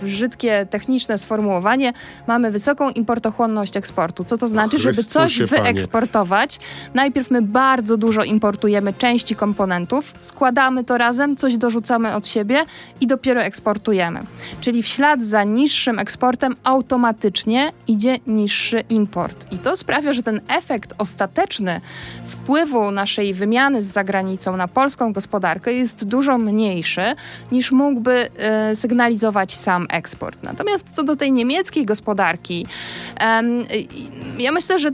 brzydkie, 0.02 0.66
techniczne 0.70 1.18
sformułowanie, 1.18 1.92
mamy 2.26 2.50
wysoką 2.50 2.90
importochłonność 2.90 3.76
eksportu. 3.76 4.24
Co 4.24 4.38
to 4.38 4.48
znaczy, 4.48 4.78
żeby 4.78 5.04
coś 5.04 5.42
wyeksportować? 5.42 6.58
Najpierw 6.94 7.30
my 7.30 7.42
bardzo 7.42 7.96
dużo 7.96 8.24
importujemy 8.24 8.92
części 8.92 9.34
komponentów, 9.34 10.14
składamy 10.20 10.84
to 10.84 10.98
razem, 10.98 11.36
coś 11.36 11.56
dorzucamy 11.56 12.14
od 12.14 12.26
siebie 12.26 12.64
i 13.00 13.06
dopiero 13.06 13.42
eksportujemy. 13.42 14.20
Czyli 14.60 14.82
w 14.82 14.86
ślad 14.86 15.22
za 15.22 15.44
niższym 15.44 15.98
eksportem 15.98 16.56
automatycznie 16.64 17.72
idzie 17.88 18.18
niższy 18.26 18.80
import. 18.88 19.52
I 19.52 19.58
to 19.58 19.76
sprawia, 19.76 20.12
że 20.12 20.22
ten 20.22 20.40
efekt 20.48 20.94
ostateczny 20.98 21.80
wpływu 22.26 22.90
naszej 22.90 23.34
wymiany 23.34 23.82
z 23.82 23.86
zagranicą 23.86 24.56
na 24.56 24.68
polską 24.68 25.12
gospodarkę 25.12 25.72
jest 25.72 26.04
dużo 26.04 26.38
mniejszy 26.38 27.14
niż 27.52 27.72
mógłby 27.72 28.28
y, 28.70 28.74
sygnalizować 28.74 29.56
sam 29.56 29.86
eksport. 29.90 30.42
Natomiast 30.42 30.90
co 30.90 31.02
do 31.02 31.16
tej 31.16 31.32
niemieckiej 31.32 31.86
gospodarki, 31.86 32.66
ja 34.38 34.52
myślę, 34.52 34.78
że 34.78 34.90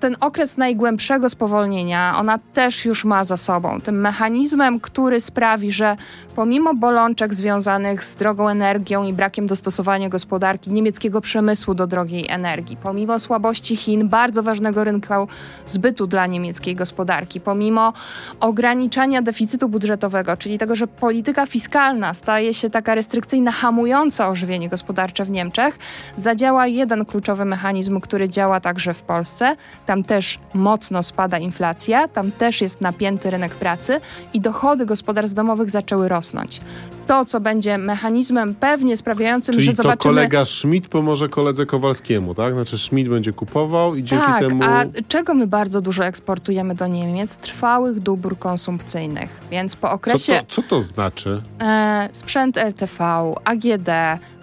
ten 0.00 0.16
okres 0.20 0.56
najgłębszego 0.56 1.28
spowolnienia 1.40 2.14
ona 2.18 2.38
też 2.38 2.84
już 2.84 3.04
ma 3.04 3.24
za 3.24 3.36
sobą. 3.36 3.80
Tym 3.80 4.00
mechanizmem, 4.00 4.80
który 4.80 5.20
sprawi, 5.20 5.72
że 5.72 5.96
pomimo 6.36 6.74
bolączek 6.74 7.34
związanych 7.34 8.04
z 8.04 8.16
drogą 8.16 8.48
energią 8.48 9.04
i 9.04 9.12
brakiem 9.12 9.46
dostosowania 9.46 10.08
gospodarki 10.08 10.70
niemieckiego 10.70 11.20
przemysłu 11.20 11.74
do 11.74 11.86
drogiej 11.86 12.28
energii, 12.28 12.76
pomimo 12.76 13.18
słabości 13.18 13.76
Chin, 13.76 14.08
bardzo 14.08 14.42
ważnego 14.42 14.84
rynku 14.84 15.28
zbytu 15.66 16.06
dla 16.06 16.26
niemieckiej 16.26 16.76
gospodarki, 16.76 17.40
pomimo 17.40 17.92
ograniczania 18.40 19.22
deficytu 19.22 19.68
budżetowego, 19.68 20.36
czyli 20.36 20.58
tego, 20.58 20.76
że 20.76 20.86
polityka 20.86 21.46
fiskalna 21.46 22.14
staje 22.14 22.54
się 22.54 22.70
taka 22.70 22.94
restrykcyjna, 22.94 23.52
hamująca 23.52 24.28
ożywienie 24.28 24.68
gospodarcze 24.68 25.24
w 25.24 25.30
Niemczech, 25.30 25.78
zadziała 26.16 26.66
jeden 26.66 27.04
kluczowy 27.04 27.44
mechanizm, 27.44 28.00
który 28.00 28.28
działa 28.28 28.60
także 28.60 28.94
w 28.94 29.02
Polsce. 29.02 29.56
Tam 29.86 30.04
też 30.04 30.38
mocno 30.54 31.02
spada 31.02 31.29
inflacja, 31.38 32.08
tam 32.08 32.32
też 32.32 32.60
jest 32.60 32.80
napięty 32.80 33.30
rynek 33.30 33.54
pracy 33.54 34.00
i 34.34 34.40
dochody 34.40 34.86
gospodarstw 34.86 35.36
domowych 35.36 35.70
zaczęły 35.70 36.08
rosnąć. 36.08 36.60
To, 37.06 37.24
co 37.24 37.40
będzie 37.40 37.78
mechanizmem 37.78 38.54
pewnie 38.54 38.96
sprawiającym, 38.96 39.54
Czyli 39.54 39.66
że 39.66 39.72
zobaczymy... 39.72 39.96
to 39.96 40.02
kolega 40.02 40.44
Schmidt 40.44 40.88
pomoże 40.88 41.28
koledze 41.28 41.66
Kowalskiemu, 41.66 42.34
tak? 42.34 42.54
Znaczy 42.54 42.78
Schmidt 42.78 43.08
będzie 43.08 43.32
kupował 43.32 43.94
i 43.94 44.04
dzięki 44.04 44.24
tak, 44.26 44.40
temu... 44.40 44.64
a 44.64 44.84
czego 45.08 45.34
my 45.34 45.46
bardzo 45.46 45.80
dużo 45.80 46.04
eksportujemy 46.04 46.74
do 46.74 46.86
Niemiec? 46.86 47.36
Trwałych 47.36 48.00
dóbr 48.00 48.38
konsumpcyjnych. 48.38 49.40
Więc 49.50 49.76
po 49.76 49.90
okresie... 49.90 50.32
Co 50.48 50.62
to, 50.62 50.62
co 50.62 50.62
to 50.62 50.80
znaczy? 50.80 51.42
E, 51.60 52.08
sprzęt 52.12 52.56
RTV, 52.56 53.04
AGD, 53.44 53.90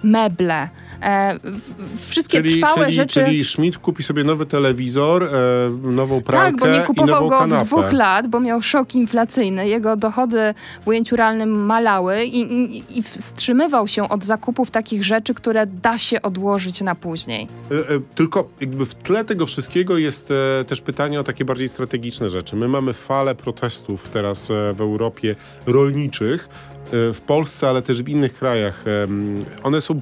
meble, 0.03 0.69
e, 1.01 1.39
wszystkie 2.07 2.37
czyli, 2.37 2.61
trwałe 2.61 2.85
czyli, 2.85 2.93
rzeczy... 2.93 3.25
Czyli 3.25 3.43
Schmidt 3.43 3.77
kupi 3.77 4.03
sobie 4.03 4.23
nowy 4.23 4.45
telewizor, 4.45 5.23
e, 5.23 5.29
nową 5.83 6.21
pralkę 6.21 6.51
Tak, 6.51 6.59
bo 6.59 6.76
nie 6.79 6.85
kupował 6.85 7.29
go 7.29 7.39
kanapę. 7.39 7.61
od 7.61 7.67
dwóch 7.67 7.93
lat, 7.93 8.27
bo 8.27 8.39
miał 8.39 8.61
szok 8.61 8.95
inflacyjny. 8.95 9.67
Jego 9.67 9.95
dochody 9.95 10.53
w 10.85 10.87
ujęciu 10.87 11.15
realnym 11.15 11.65
malały 11.65 12.23
i, 12.23 12.53
i, 12.53 12.83
i 12.99 13.03
wstrzymywał 13.03 13.87
się 13.87 14.09
od 14.09 14.23
zakupów 14.23 14.71
takich 14.71 15.03
rzeczy, 15.03 15.33
które 15.33 15.67
da 15.67 15.97
się 15.97 16.21
odłożyć 16.21 16.81
na 16.81 16.95
później. 16.95 17.47
E, 17.71 17.75
e, 17.95 17.99
tylko 18.15 18.49
jakby 18.61 18.85
w 18.85 18.95
tle 18.95 19.25
tego 19.25 19.45
wszystkiego 19.45 19.97
jest 19.97 20.31
e, 20.31 20.65
też 20.65 20.81
pytanie 20.81 21.19
o 21.19 21.23
takie 21.23 21.45
bardziej 21.45 21.67
strategiczne 21.67 22.29
rzeczy. 22.29 22.55
My 22.55 22.67
mamy 22.67 22.93
falę 22.93 23.35
protestów 23.35 24.09
teraz 24.09 24.51
e, 24.51 24.73
w 24.73 24.81
Europie 24.81 25.35
rolniczych, 25.65 26.49
e, 26.85 27.13
w 27.13 27.21
Polsce, 27.21 27.69
ale 27.69 27.81
też 27.81 28.03
w 28.03 28.09
innych 28.09 28.33
krajach. 28.33 28.83
One 29.63 29.81
są 29.81 30.01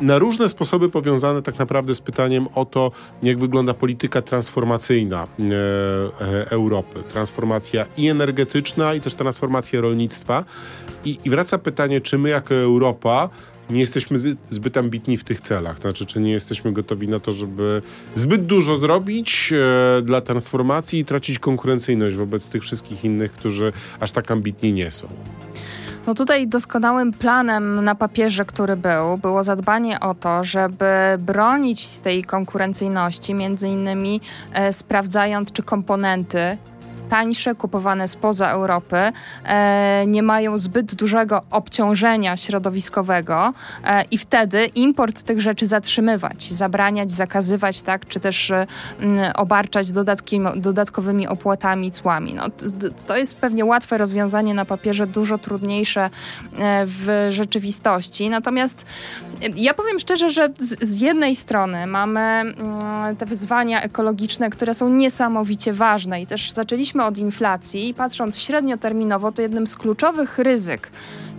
na 0.00 0.18
różne 0.18 0.48
sposoby 0.48 0.88
powiązane 0.88 1.42
tak 1.42 1.58
naprawdę 1.58 1.94
z 1.94 2.00
pytaniem 2.00 2.46
o 2.54 2.64
to, 2.64 2.92
jak 3.22 3.38
wygląda 3.38 3.74
polityka 3.74 4.22
transformacyjna 4.22 5.22
e, 5.22 5.44
e, 6.24 6.50
Europy. 6.50 7.02
Transformacja 7.12 7.86
i 7.96 8.08
energetyczna, 8.08 8.94
i 8.94 9.00
też 9.00 9.14
transformacja 9.14 9.80
rolnictwa. 9.80 10.44
I, 11.04 11.18
I 11.24 11.30
wraca 11.30 11.58
pytanie, 11.58 12.00
czy 12.00 12.18
my 12.18 12.28
jako 12.28 12.54
Europa 12.54 13.28
nie 13.70 13.80
jesteśmy 13.80 14.18
zbyt 14.50 14.76
ambitni 14.76 15.16
w 15.16 15.24
tych 15.24 15.40
celach. 15.40 15.78
Znaczy, 15.78 16.06
czy 16.06 16.20
nie 16.20 16.32
jesteśmy 16.32 16.72
gotowi 16.72 17.08
na 17.08 17.20
to, 17.20 17.32
żeby 17.32 17.82
zbyt 18.14 18.46
dużo 18.46 18.76
zrobić 18.76 19.52
e, 19.52 20.02
dla 20.02 20.20
transformacji 20.20 20.98
i 20.98 21.04
tracić 21.04 21.38
konkurencyjność 21.38 22.16
wobec 22.16 22.48
tych 22.48 22.62
wszystkich 22.62 23.04
innych, 23.04 23.32
którzy 23.32 23.72
aż 24.00 24.10
tak 24.10 24.30
ambitni 24.30 24.72
nie 24.72 24.90
są. 24.90 25.08
No 26.10 26.14
tutaj 26.14 26.48
doskonałym 26.48 27.12
planem 27.12 27.84
na 27.84 27.94
papierze, 27.94 28.44
który 28.44 28.76
był, 28.76 29.18
było 29.18 29.44
zadbanie 29.44 30.00
o 30.00 30.14
to, 30.14 30.44
żeby 30.44 30.86
bronić 31.18 31.88
tej 31.88 32.24
konkurencyjności, 32.24 33.34
między 33.34 33.68
innymi 33.68 34.20
e, 34.52 34.72
sprawdzając, 34.72 35.52
czy 35.52 35.62
komponenty 35.62 36.58
tańsze, 37.10 37.54
kupowane 37.54 38.08
spoza 38.08 38.50
Europy, 38.50 38.96
e, 39.44 40.04
nie 40.06 40.22
mają 40.22 40.58
zbyt 40.58 40.94
dużego 40.94 41.42
obciążenia 41.50 42.36
środowiskowego 42.36 43.52
e, 43.84 44.04
i 44.10 44.18
wtedy 44.18 44.66
import 44.66 45.22
tych 45.22 45.40
rzeczy 45.40 45.66
zatrzymywać, 45.66 46.52
zabraniać, 46.52 47.12
zakazywać, 47.12 47.82
tak, 47.82 48.06
czy 48.06 48.20
też 48.20 48.50
e, 48.50 48.66
obarczać 49.34 49.90
dodatki, 49.92 50.40
dodatkowymi 50.56 51.28
opłatami, 51.28 51.90
cłami. 51.90 52.34
No, 52.34 52.44
to 53.06 53.16
jest 53.16 53.36
pewnie 53.36 53.64
łatwe 53.64 53.98
rozwiązanie 53.98 54.54
na 54.54 54.64
papierze, 54.64 55.06
dużo 55.06 55.38
trudniejsze 55.38 56.04
e, 56.04 56.10
w 56.86 57.26
rzeczywistości. 57.30 58.30
Natomiast 58.30 58.86
e, 59.42 59.46
ja 59.56 59.74
powiem 59.74 59.98
szczerze, 59.98 60.30
że 60.30 60.48
z, 60.58 60.84
z 60.84 61.00
jednej 61.00 61.36
strony 61.36 61.86
mamy 61.86 62.20
mm, 62.20 63.16
te 63.16 63.26
wyzwania 63.26 63.82
ekologiczne, 63.82 64.50
które 64.50 64.74
są 64.74 64.88
niesamowicie 64.88 65.72
ważne 65.72 66.20
i 66.20 66.26
też 66.26 66.52
zaczęliśmy 66.52 66.99
od 67.06 67.18
inflacji 67.18 67.88
i 67.88 67.94
patrząc 67.94 68.38
średnioterminowo, 68.38 69.32
to 69.32 69.42
jednym 69.42 69.66
z 69.66 69.76
kluczowych 69.76 70.38
ryzyk, 70.38 70.90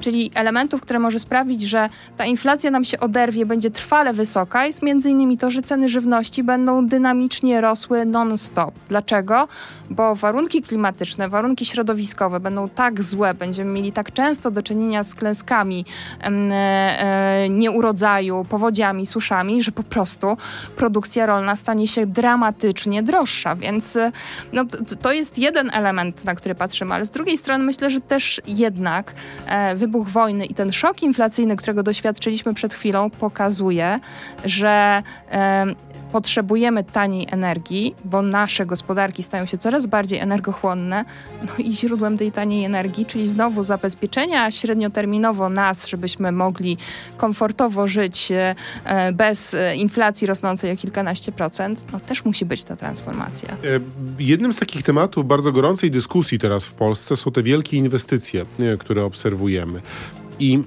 czyli 0.01 0.31
elementów, 0.36 0.81
które 0.81 1.00
może 1.00 1.20
sprawić, 1.20 1.62
że 1.62 1.89
ta 2.17 2.25
inflacja 2.25 2.72
nam 2.72 2.84
się 2.84 3.00
oderwie, 3.00 3.46
będzie 3.46 3.70
trwale 3.70 4.13
wysoka, 4.13 4.65
jest 4.65 4.81
między 4.81 5.10
innymi 5.10 5.38
to, 5.38 5.51
że 5.51 5.62
ceny 5.62 5.89
żywności 5.89 6.43
będą 6.43 6.88
dynamicznie 6.88 7.62
rosły 7.62 8.05
non-stop. 8.05 8.74
Dlaczego? 8.88 9.48
Bo 9.89 10.15
warunki 10.15 10.62
klimatyczne, 10.62 11.29
warunki 11.29 11.65
środowiskowe 11.65 12.39
będą 12.39 12.70
tak 12.70 13.03
złe, 13.03 13.34
będziemy 13.34 13.72
mieli 13.72 13.91
tak 13.91 14.12
często 14.13 14.51
do 14.51 14.63
czynienia 14.63 15.03
z 15.03 15.15
klęskami 15.15 15.86
e, 16.22 17.48
nieurodzaju, 17.50 18.46
powodziami, 18.50 19.05
suszami, 19.05 19.63
że 19.63 19.72
po 19.72 19.84
prostu 19.84 20.38
produkcja 20.75 21.25
rolna 21.25 21.55
stanie 21.55 21.88
się 21.88 22.05
dramatycznie 22.05 23.03
droższa, 23.03 23.55
więc 23.55 23.98
no, 24.53 24.65
to 25.01 25.12
jest 25.12 25.38
jeden 25.38 25.70
element, 25.74 26.25
na 26.25 26.36
który 26.36 26.55
patrzymy, 26.55 26.93
ale 26.93 27.05
z 27.05 27.10
drugiej 27.10 27.38
strony 27.38 27.63
myślę, 27.63 27.89
że 27.89 28.01
też 28.01 28.41
jednak 28.48 29.13
e, 29.48 29.75
wybuch 29.91 30.07
wojny 30.07 30.45
i 30.45 30.53
ten 30.53 30.71
szok 30.71 31.03
inflacyjny, 31.03 31.55
którego 31.55 31.83
doświadczyliśmy 31.83 32.53
przed 32.53 32.74
chwilą, 32.74 33.10
pokazuje, 33.10 34.00
że 34.45 35.03
potrzebujemy 36.11 36.83
taniej 36.83 37.27
energii, 37.31 37.93
bo 38.05 38.21
nasze 38.21 38.65
gospodarki 38.65 39.23
stają 39.23 39.45
się 39.45 39.57
coraz 39.57 39.85
bardziej 39.85 40.19
energochłonne, 40.19 41.05
no 41.47 41.63
i 41.63 41.73
źródłem 41.73 42.17
tej 42.17 42.31
taniej 42.31 42.65
energii, 42.65 43.05
czyli 43.05 43.27
znowu 43.27 43.63
zabezpieczenia 43.63 44.51
średnioterminowo 44.51 45.49
nas, 45.49 45.87
żebyśmy 45.87 46.31
mogli 46.31 46.77
komfortowo 47.17 47.87
żyć 47.87 48.31
e, 48.31 48.55
bez 49.13 49.55
inflacji 49.75 50.27
rosnącej 50.27 50.71
o 50.71 50.77
kilkanaście 50.77 51.31
procent, 51.31 51.85
no 51.93 51.99
też 51.99 52.25
musi 52.25 52.45
być 52.45 52.63
ta 52.63 52.75
transformacja. 52.75 53.49
E, 53.49 53.55
jednym 54.19 54.53
z 54.53 54.57
takich 54.57 54.83
tematów 54.83 55.27
bardzo 55.27 55.51
gorącej 55.51 55.91
dyskusji 55.91 56.39
teraz 56.39 56.65
w 56.65 56.73
Polsce 56.73 57.15
są 57.15 57.31
te 57.31 57.43
wielkie 57.43 57.77
inwestycje, 57.77 58.45
które 58.79 59.05
obserwujemy. 59.05 59.81
I 60.41 60.63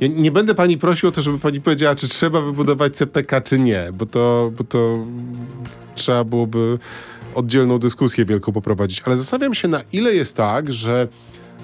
ja 0.00 0.08
nie 0.08 0.30
będę 0.30 0.54
pani 0.54 0.78
prosił 0.78 1.08
o 1.08 1.12
to, 1.12 1.20
żeby 1.20 1.38
pani 1.38 1.60
powiedziała, 1.60 1.94
czy 1.94 2.08
trzeba 2.08 2.40
wybudować 2.40 2.96
CPK, 2.96 3.40
czy 3.40 3.58
nie, 3.58 3.88
bo 3.92 4.06
to, 4.06 4.52
bo 4.58 4.64
to 4.64 5.06
trzeba 5.94 6.24
byłoby 6.24 6.78
oddzielną 7.34 7.78
dyskusję 7.78 8.24
wielką 8.24 8.52
poprowadzić. 8.52 9.02
Ale 9.04 9.16
zastanawiam 9.16 9.54
się, 9.54 9.68
na 9.68 9.80
ile 9.92 10.14
jest 10.14 10.36
tak, 10.36 10.72
że 10.72 11.08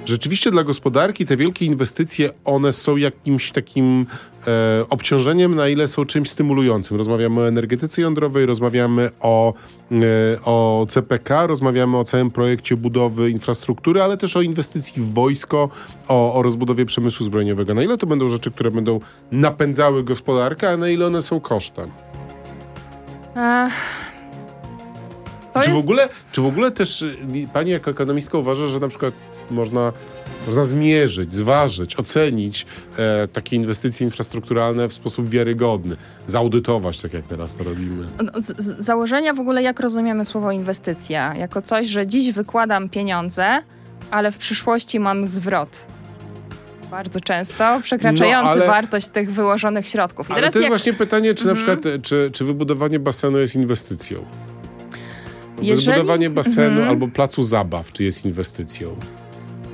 rzeczywiście 0.07 0.51
dla 0.51 0.65
gospodarki 0.65 1.27
te 1.27 1.37
wielkie 1.37 1.67
inwestycje, 1.67 2.31
one 2.45 2.73
są 2.73 2.97
jakimś 2.97 3.53
takim 3.53 4.07
e, 4.47 4.85
obciążeniem, 4.91 5.55
na 5.55 5.69
ile 5.69 5.89
są 5.89 6.05
czymś 6.05 6.31
stymulującym. 6.31 6.97
Rozmawiamy 6.97 7.41
o 7.41 7.49
energetyce 7.49 8.03
jądrowej, 8.03 8.47
rozmawiamy 8.47 9.11
o, 9.21 9.55
e, 9.93 9.97
o 10.45 10.87
CPK, 10.89 11.47
rozmawiamy 11.47 11.99
o 11.99 12.05
całym 12.05 12.31
projekcie 12.31 12.77
budowy 12.77 13.31
infrastruktury, 13.31 14.03
ale 14.03 14.17
też 14.17 14.37
o 14.37 14.43
inwestycji 14.43 15.03
w 15.03 15.13
wojsko, 15.13 15.69
o, 16.09 16.35
o 16.35 16.43
rozbudowie 16.43 16.87
przemysłu 16.87 17.27
zbrojeniowego. 17.27 17.75
Na 17.75 17.83
ile 17.83 17.99
to 17.99 18.07
będą 18.07 18.29
rzeczy, 18.29 18.51
które 18.51 18.71
będą 18.71 19.01
napędzały 19.33 20.05
gospodarkę, 20.05 20.71
a 20.71 20.77
na 20.77 20.89
ile 20.89 21.07
one 21.07 21.23
są 21.23 21.41
kosztem? 21.41 21.91
Ech. 23.37 24.05
Czy, 25.63 25.71
jest... 25.71 25.83
w 25.83 25.85
ogóle, 25.85 26.09
czy 26.33 26.41
w 26.41 26.47
ogóle 26.47 26.71
też 26.71 27.03
y, 27.03 27.17
pani 27.53 27.71
jako 27.71 27.91
ekonomistka 27.91 28.39
uważa, 28.39 28.67
że 28.67 28.81
na 28.81 28.89
przykład 28.89 29.15
można, 29.51 29.93
można 30.47 30.65
zmierzyć, 30.65 31.35
zważyć, 31.35 31.99
ocenić 31.99 32.67
e, 32.99 33.29
takie 33.29 33.57
inwestycje 33.57 34.05
infrastrukturalne 34.05 34.89
w 34.89 34.95
sposób 34.95 35.29
wiarygodny, 35.29 35.97
zaudytować, 36.27 37.01
tak 37.01 37.13
jak 37.13 37.27
teraz 37.27 37.55
to 37.55 37.65
robimy? 37.65 38.07
No, 38.23 38.41
z, 38.41 38.61
z 38.63 38.85
założenia 38.85 39.35
w 39.35 39.41
ogóle 39.41 39.63
jak 39.63 39.81
rozumiemy 39.81 40.25
słowo 40.25 40.53
inwestycja? 40.53 41.35
Jako 41.35 41.63
coś, 41.63 41.87
że 41.87 42.07
dziś 42.07 42.33
wykładam 42.33 42.89
pieniądze, 42.89 43.63
ale 44.11 44.33
w 44.33 44.39
przyszłości 44.39 45.01
mam 45.01 45.25
zwrot 45.25 45.87
bardzo 46.91 47.21
często, 47.21 47.81
przekraczający 47.83 48.59
no, 48.59 48.65
ale, 48.65 48.67
wartość 48.67 49.09
tych 49.09 49.33
wyłożonych 49.33 49.89
środków. 49.89 50.31
I 50.31 50.33
ale 50.33 50.41
to 50.41 50.47
jest 50.47 50.61
jak... 50.61 50.69
właśnie 50.69 50.93
pytanie, 50.93 51.35
czy 51.35 51.47
na 51.47 51.53
mhm. 51.53 51.79
przykład, 51.79 52.03
czy, 52.03 52.31
czy 52.33 52.45
wybudowanie 52.45 52.99
basenu 52.99 53.39
jest 53.39 53.55
inwestycją? 53.55 54.25
Jeżeli... 55.63 55.97
Zbudowanie 55.97 56.31
basenu 56.31 56.67
mhm. 56.67 56.89
albo 56.89 57.09
placu 57.09 57.43
zabaw, 57.43 57.93
czy 57.93 58.05
jest 58.05 58.25
inwestycją? 58.25 58.97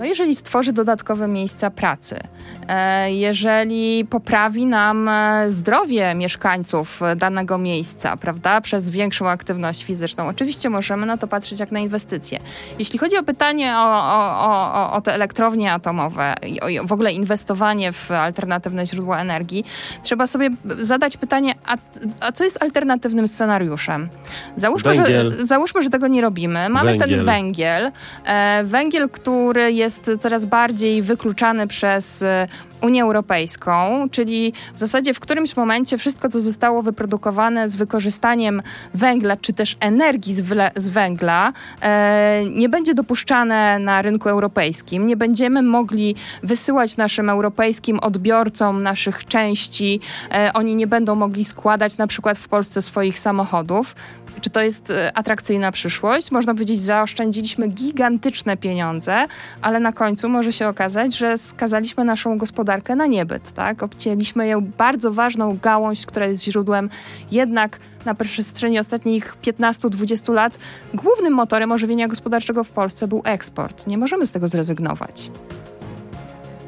No 0.00 0.06
jeżeli 0.06 0.34
stworzy 0.34 0.72
dodatkowe 0.72 1.28
miejsca 1.28 1.70
pracy, 1.70 2.20
e, 2.68 3.12
jeżeli 3.12 4.04
poprawi 4.04 4.66
nam 4.66 5.08
e, 5.08 5.44
zdrowie 5.50 6.14
mieszkańców 6.14 7.00
danego 7.16 7.58
miejsca, 7.58 8.16
prawda, 8.16 8.60
przez 8.60 8.90
większą 8.90 9.28
aktywność 9.28 9.84
fizyczną, 9.84 10.28
oczywiście 10.28 10.70
możemy 10.70 11.06
na 11.06 11.16
to 11.16 11.26
patrzeć 11.26 11.60
jak 11.60 11.72
na 11.72 11.78
inwestycje. 11.78 12.40
Jeśli 12.78 12.98
chodzi 12.98 13.16
o 13.16 13.22
pytanie 13.22 13.74
o, 13.76 13.82
o, 13.82 14.72
o, 14.74 14.92
o 14.92 15.00
te 15.00 15.14
elektrownie 15.14 15.72
atomowe 15.72 16.34
i 16.42 16.80
w 16.84 16.92
ogóle 16.92 17.12
inwestowanie 17.12 17.92
w 17.92 18.10
alternatywne 18.10 18.86
źródła 18.86 19.20
energii, 19.20 19.64
trzeba 20.02 20.26
sobie 20.26 20.50
zadać 20.78 21.16
pytanie, 21.16 21.54
a, 21.66 21.76
a 22.20 22.32
co 22.32 22.44
jest 22.44 22.62
alternatywnym 22.62 23.28
scenariuszem? 23.28 24.08
Załóżmy, 24.56 24.94
że, 24.94 25.30
załóżmy, 25.46 25.82
że 25.82 25.90
tego 25.90 26.06
nie 26.06 26.20
robimy. 26.20 26.68
Mamy 26.68 26.90
węgiel. 26.90 27.08
ten 27.08 27.24
węgiel, 27.24 27.90
e, 28.24 28.64
węgiel, 28.64 29.08
który 29.10 29.72
jest 29.72 29.89
jest 29.90 30.22
coraz 30.22 30.44
bardziej 30.44 31.02
wykluczany 31.02 31.66
przez 31.66 32.22
e, 32.22 32.46
Unię 32.82 33.02
Europejską, 33.02 34.08
czyli 34.10 34.52
w 34.74 34.78
zasadzie 34.78 35.14
w 35.14 35.20
którymś 35.20 35.56
momencie 35.56 35.98
wszystko, 35.98 36.28
co 36.28 36.40
zostało 36.40 36.82
wyprodukowane 36.82 37.68
z 37.68 37.76
wykorzystaniem 37.76 38.62
węgla, 38.94 39.36
czy 39.36 39.52
też 39.52 39.76
energii 39.80 40.34
z, 40.34 40.44
z 40.76 40.88
węgla, 40.88 41.52
e, 41.82 42.42
nie 42.50 42.68
będzie 42.68 42.94
dopuszczane 42.94 43.78
na 43.78 44.02
rynku 44.02 44.28
europejskim. 44.28 45.06
Nie 45.06 45.16
będziemy 45.16 45.62
mogli 45.62 46.14
wysyłać 46.42 46.96
naszym 46.96 47.30
europejskim 47.30 47.98
odbiorcom 47.98 48.82
naszych 48.82 49.24
części. 49.24 50.00
E, 50.32 50.52
oni 50.52 50.76
nie 50.76 50.86
będą 50.86 51.14
mogli 51.14 51.44
składać 51.44 51.96
na 51.96 52.06
przykład 52.06 52.38
w 52.38 52.48
Polsce 52.48 52.82
swoich 52.82 53.18
samochodów. 53.18 53.94
Czy 54.40 54.50
to 54.50 54.60
jest 54.60 54.90
e, 54.90 55.18
atrakcyjna 55.18 55.72
przyszłość? 55.72 56.30
Można 56.30 56.52
powiedzieć, 56.54 56.80
zaoszczędziliśmy 56.80 57.68
gigantyczne 57.68 58.56
pieniądze, 58.56 59.26
ale 59.62 59.80
na 59.80 59.92
końcu 59.92 60.28
może 60.28 60.52
się 60.52 60.68
okazać, 60.68 61.16
że 61.16 61.38
skazaliśmy 61.38 62.04
naszą 62.04 62.38
gospodarkę 62.38 62.69
na 62.96 63.06
niebyt. 63.06 63.52
Tak? 63.52 63.82
Obcięliśmy 63.82 64.46
ją 64.46 64.60
bardzo 64.78 65.12
ważną 65.12 65.58
gałąź, 65.62 66.06
która 66.06 66.26
jest 66.26 66.44
źródłem 66.44 66.90
jednak 67.30 67.78
na 68.04 68.14
przestrzeni 68.14 68.78
ostatnich 68.78 69.36
15-20 69.42 70.32
lat 70.34 70.58
głównym 70.94 71.34
motorem 71.34 71.72
ożywienia 71.72 72.08
gospodarczego 72.08 72.64
w 72.64 72.70
Polsce 72.70 73.08
był 73.08 73.22
eksport. 73.24 73.86
Nie 73.86 73.98
możemy 73.98 74.26
z 74.26 74.30
tego 74.30 74.48
zrezygnować. 74.48 75.30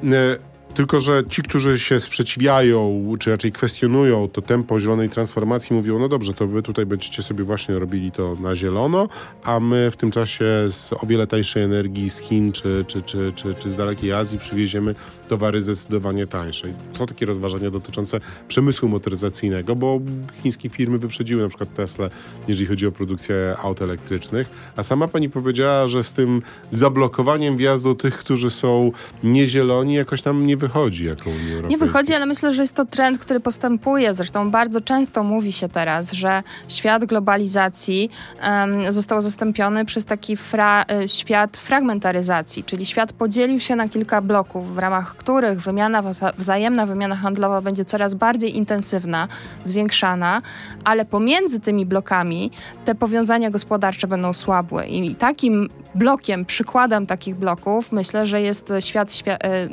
E, 0.05 0.52
tylko, 0.75 1.01
że 1.01 1.23
ci, 1.29 1.43
którzy 1.43 1.79
się 1.79 2.01
sprzeciwiają, 2.01 3.05
czy 3.19 3.31
raczej 3.31 3.53
kwestionują 3.53 4.29
to 4.29 4.43
tempo 4.43 4.81
zielonej 4.81 5.11
transformacji, 5.11 5.77
mówią, 5.77 5.99
no 5.99 6.09
dobrze, 6.09 6.35
to 6.35 6.47
wy 6.47 6.63
tutaj 6.63 6.87
będziecie 6.87 7.23
sobie 7.23 7.45
właśnie 7.45 7.79
robili 7.79 8.13
to 8.13 8.37
na 8.41 8.57
zielono, 8.57 9.09
a 9.43 9.61
my 9.61 9.91
w 9.91 9.97
tym 9.97 10.11
czasie 10.11 10.45
z 10.69 10.93
o 10.93 11.07
wiele 11.07 11.27
tańszej 11.27 11.63
energii 11.63 12.11
z 12.11 12.19
Chin 12.19 12.53
czy, 12.53 12.85
czy, 12.87 13.03
czy, 13.03 13.33
czy, 13.35 13.55
czy 13.55 13.71
z 13.71 13.77
dalekiej 13.77 14.13
Azji 14.13 14.39
przywieziemy 14.39 14.95
towary 15.29 15.63
zdecydowanie 15.63 16.27
tańsze. 16.27 16.69
Są 16.99 17.07
takie 17.07 17.27
rozważania 17.27 17.71
dotyczące 17.71 18.21
przemysłu 18.49 18.89
motoryzacyjnego, 18.89 19.77
bo 19.77 20.01
chińskie 20.43 20.69
firmy 20.69 20.99
wyprzedziły 20.99 21.43
na 21.43 21.49
przykład 21.49 21.75
Tesla, 21.75 22.11
jeżeli 22.49 22.67
chodzi 22.67 22.87
o 22.87 22.93
produkcję 22.93 23.57
aut 23.63 23.83
elektrycznych, 23.83 24.51
a 24.77 24.83
sama 24.83 25.09
pani 25.09 25.31
powiedziała, 25.31 25.87
że 25.87 26.03
z 26.03 26.13
tym 26.13 26.43
zablokowaniem 26.71 27.57
wjazdu 27.57 27.95
tych, 27.95 28.19
którzy 28.19 28.51
są 28.51 28.93
niezieloni, 29.25 29.95
jakoś 29.95 30.25
nam 30.25 30.47
nie 30.47 30.57
wychodzi 30.63 31.05
jako 31.05 31.31
Unii 31.31 31.41
Europejskiej. 31.41 31.71
Nie 31.71 31.79
wychodzi, 31.79 32.15
ale 32.15 32.27
myślę, 32.27 32.53
że 32.53 32.63
jest 32.63 32.75
to 32.75 32.85
trend, 32.85 33.19
który 33.19 33.41
postępuje. 33.41 34.15
Zresztą 34.15 34.51
bardzo 34.51 34.81
często 34.81 35.25
mówi 35.25 35.53
się 35.53 35.69
teraz, 35.69 36.13
że 36.13 36.43
świat 36.69 37.05
globalizacji 37.05 38.11
um, 38.43 38.93
został 38.93 39.23
zastąpiony 39.23 39.85
przez 39.85 40.05
taki 40.05 40.37
fra 40.37 40.85
e, 40.91 41.09
świat 41.09 41.57
fragmentaryzacji, 41.57 42.65
czyli 42.65 42.87
świat 42.87 43.13
podzielił 43.13 43.61
się 43.61 43.77
na 43.77 43.89
kilka 43.89 44.21
bloków, 44.21 44.75
w 44.75 44.79
ramach 44.79 45.17
których 45.17 45.61
wymiana, 45.61 46.03
wzajemna 46.39 46.87
wymiana 46.87 47.17
handlowa 47.17 47.61
będzie 47.61 47.85
coraz 47.85 48.15
bardziej 48.15 48.57
intensywna, 48.57 49.29
zwiększana, 49.65 50.43
ale 50.85 51.05
pomiędzy 51.05 51.61
tymi 51.61 51.87
blokami 51.87 52.51
te 52.85 52.95
powiązania 52.95 53.51
gospodarcze 53.51 54.07
będą 54.07 54.33
słabłe. 54.33 54.89
I 54.89 55.15
takim 55.15 55.69
blokiem, 55.95 56.45
przykładem 56.45 57.07
takich 57.07 57.37
bloków 57.37 57.93
myślę, 57.93 58.27
że 58.27 58.41
jest 58.41 58.73
świat, 58.81 59.13
świa 59.15 59.37
e, 59.39 59.69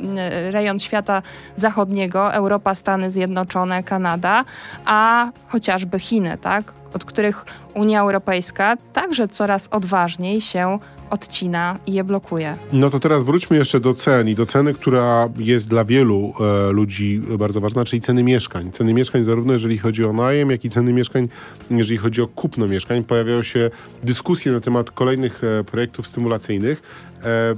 świata 0.82 1.22
zachodniego, 1.56 2.34
Europa, 2.34 2.74
Stany 2.74 3.10
Zjednoczone, 3.10 3.82
Kanada, 3.82 4.44
a 4.84 5.30
chociażby 5.48 5.98
Chiny, 5.98 6.38
tak? 6.40 6.72
od 6.94 7.04
których 7.04 7.44
Unia 7.74 8.00
Europejska 8.00 8.76
także 8.92 9.28
coraz 9.28 9.68
odważniej 9.70 10.40
się 10.40 10.78
odcina 11.10 11.78
i 11.86 11.92
je 11.92 12.04
blokuje. 12.04 12.56
No 12.72 12.90
to 12.90 13.00
teraz 13.00 13.24
wróćmy 13.24 13.56
jeszcze 13.56 13.80
do 13.80 13.94
cen 13.94 14.28
i 14.28 14.34
do 14.34 14.46
ceny, 14.46 14.74
która 14.74 15.28
jest 15.38 15.68
dla 15.68 15.84
wielu 15.84 16.32
e, 16.68 16.72
ludzi 16.72 17.20
bardzo 17.38 17.60
ważna, 17.60 17.84
czyli 17.84 18.02
ceny 18.02 18.22
mieszkań. 18.22 18.72
Ceny 18.72 18.94
mieszkań 18.94 19.24
zarówno 19.24 19.52
jeżeli 19.52 19.78
chodzi 19.78 20.04
o 20.04 20.12
najem, 20.12 20.50
jak 20.50 20.64
i 20.64 20.70
ceny 20.70 20.92
mieszkań, 20.92 21.28
jeżeli 21.70 21.98
chodzi 21.98 22.22
o 22.22 22.28
kupno 22.28 22.66
mieszkań. 22.66 23.04
Pojawiają 23.04 23.42
się 23.42 23.70
dyskusje 24.02 24.52
na 24.52 24.60
temat 24.60 24.90
kolejnych 24.90 25.44
e, 25.44 25.64
projektów 25.64 26.06
stymulacyjnych. 26.06 26.82
E, 27.24 27.54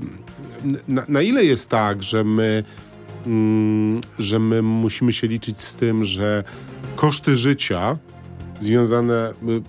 na, 0.89 1.03
na, 1.09 1.23
ile 1.23 1.45
jest 1.45 1.69
tak, 1.69 2.03
że 2.03 2.25
my, 2.25 2.65
że 4.19 4.39
my 4.39 4.63
musimy 4.63 5.13
się 5.13 5.27
liczyć 5.27 5.61
z 5.61 5.77
tym, 5.77 6.03
że 6.03 6.45
koszty 6.97 7.37
życia 7.37 7.99
związane 8.61 9.33
y, 9.49 9.63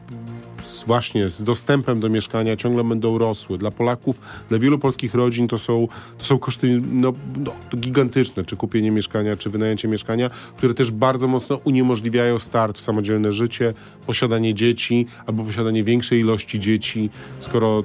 właśnie 0.87 1.29
z 1.29 1.43
dostępem 1.43 1.99
do 1.99 2.09
mieszkania 2.09 2.55
ciągle 2.55 2.83
będą 2.83 3.17
rosły. 3.17 3.57
Dla 3.57 3.71
Polaków, 3.71 4.19
dla 4.49 4.59
wielu 4.59 4.79
polskich 4.79 5.13
rodzin 5.13 5.47
to 5.47 5.57
są, 5.57 5.87
to 6.17 6.25
są 6.25 6.39
koszty 6.39 6.81
no, 6.91 7.13
no, 7.37 7.51
gigantyczne, 7.77 8.45
czy 8.45 8.57
kupienie 8.57 8.91
mieszkania, 8.91 9.37
czy 9.37 9.49
wynajęcie 9.49 9.87
mieszkania, 9.87 10.29
które 10.57 10.73
też 10.73 10.91
bardzo 10.91 11.27
mocno 11.27 11.59
uniemożliwiają 11.63 12.39
start 12.39 12.77
w 12.77 12.81
samodzielne 12.81 13.31
życie, 13.31 13.73
posiadanie 14.07 14.53
dzieci 14.53 15.05
albo 15.25 15.43
posiadanie 15.43 15.83
większej 15.83 16.19
ilości 16.19 16.59
dzieci, 16.59 17.09
skoro 17.39 17.83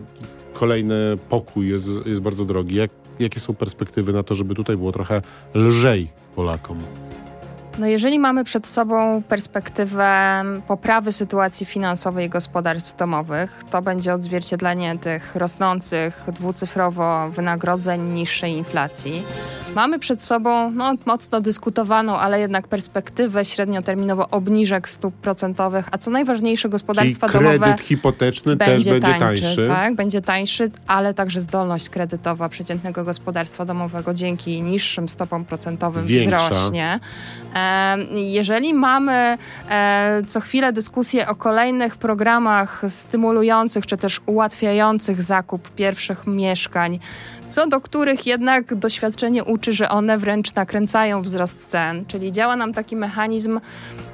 kolejny 0.52 0.94
pokój 1.28 1.68
jest, 1.68 1.88
jest 2.06 2.20
bardzo 2.20 2.44
drogi. 2.44 2.74
Jak, 2.76 2.90
jakie 3.20 3.40
są 3.40 3.54
perspektywy 3.54 4.12
na 4.12 4.22
to, 4.22 4.34
żeby 4.34 4.54
tutaj 4.54 4.76
było 4.76 4.92
trochę 4.92 5.22
lżej 5.54 6.08
Polakom? 6.36 6.78
No 7.78 7.86
jeżeli 7.86 8.18
mamy 8.18 8.44
przed 8.44 8.66
sobą 8.66 9.22
perspektywę 9.22 10.42
poprawy 10.68 11.12
sytuacji 11.12 11.66
finansowej 11.66 12.28
gospodarstw 12.28 12.96
domowych, 12.96 13.64
to 13.70 13.82
będzie 13.82 14.14
odzwierciedlenie 14.14 14.98
tych 14.98 15.36
rosnących 15.36 16.24
dwucyfrowo 16.34 17.30
wynagrodzeń, 17.30 18.02
niższej 18.12 18.52
inflacji. 18.52 19.22
Mamy 19.74 19.98
przed 19.98 20.22
sobą 20.22 20.70
no, 20.70 20.94
mocno 21.06 21.40
dyskutowaną, 21.40 22.16
ale 22.16 22.40
jednak 22.40 22.68
perspektywę 22.68 23.44
średnioterminowo 23.44 24.28
obniżek 24.30 24.88
stóp 24.88 25.14
procentowych, 25.14 25.88
a 25.92 25.98
co 25.98 26.10
najważniejsze 26.10 26.68
gospodarstwa 26.68 27.28
Czyli 27.28 27.38
kredyt 27.38 27.60
domowe 27.60 27.82
hipoteczny 27.82 28.56
będzie 28.56 28.90
też 28.90 29.00
będzie 29.00 29.18
tańszy, 29.18 29.42
tańszy. 29.42 29.68
Tak, 29.68 29.94
będzie 29.94 30.22
tańszy, 30.22 30.70
ale 30.86 31.14
także 31.14 31.40
zdolność 31.40 31.88
kredytowa 31.88 32.48
przeciętnego 32.48 33.04
gospodarstwa 33.04 33.64
domowego 33.64 34.14
dzięki 34.14 34.62
niższym 34.62 35.08
stopom 35.08 35.44
procentowym 35.44 36.06
Większa. 36.06 36.36
wzrośnie. 36.36 37.00
Jeżeli 38.14 38.74
mamy 38.74 39.38
e, 39.70 40.22
co 40.26 40.40
chwilę 40.40 40.72
dyskusję 40.72 41.28
o 41.28 41.34
kolejnych 41.34 41.96
programach 41.96 42.82
stymulujących 42.88 43.86
czy 43.86 43.96
też 43.96 44.20
ułatwiających 44.26 45.22
zakup 45.22 45.70
pierwszych 45.70 46.26
mieszkań, 46.26 46.98
co 47.48 47.66
do 47.66 47.80
których 47.80 48.26
jednak 48.26 48.74
doświadczenie 48.74 49.44
uczy, 49.44 49.72
że 49.72 49.88
one 49.88 50.18
wręcz 50.18 50.54
nakręcają 50.54 51.22
wzrost 51.22 51.66
cen, 51.66 52.04
czyli 52.06 52.32
działa 52.32 52.56
nam 52.56 52.72
taki 52.72 52.96
mechanizm, 52.96 53.60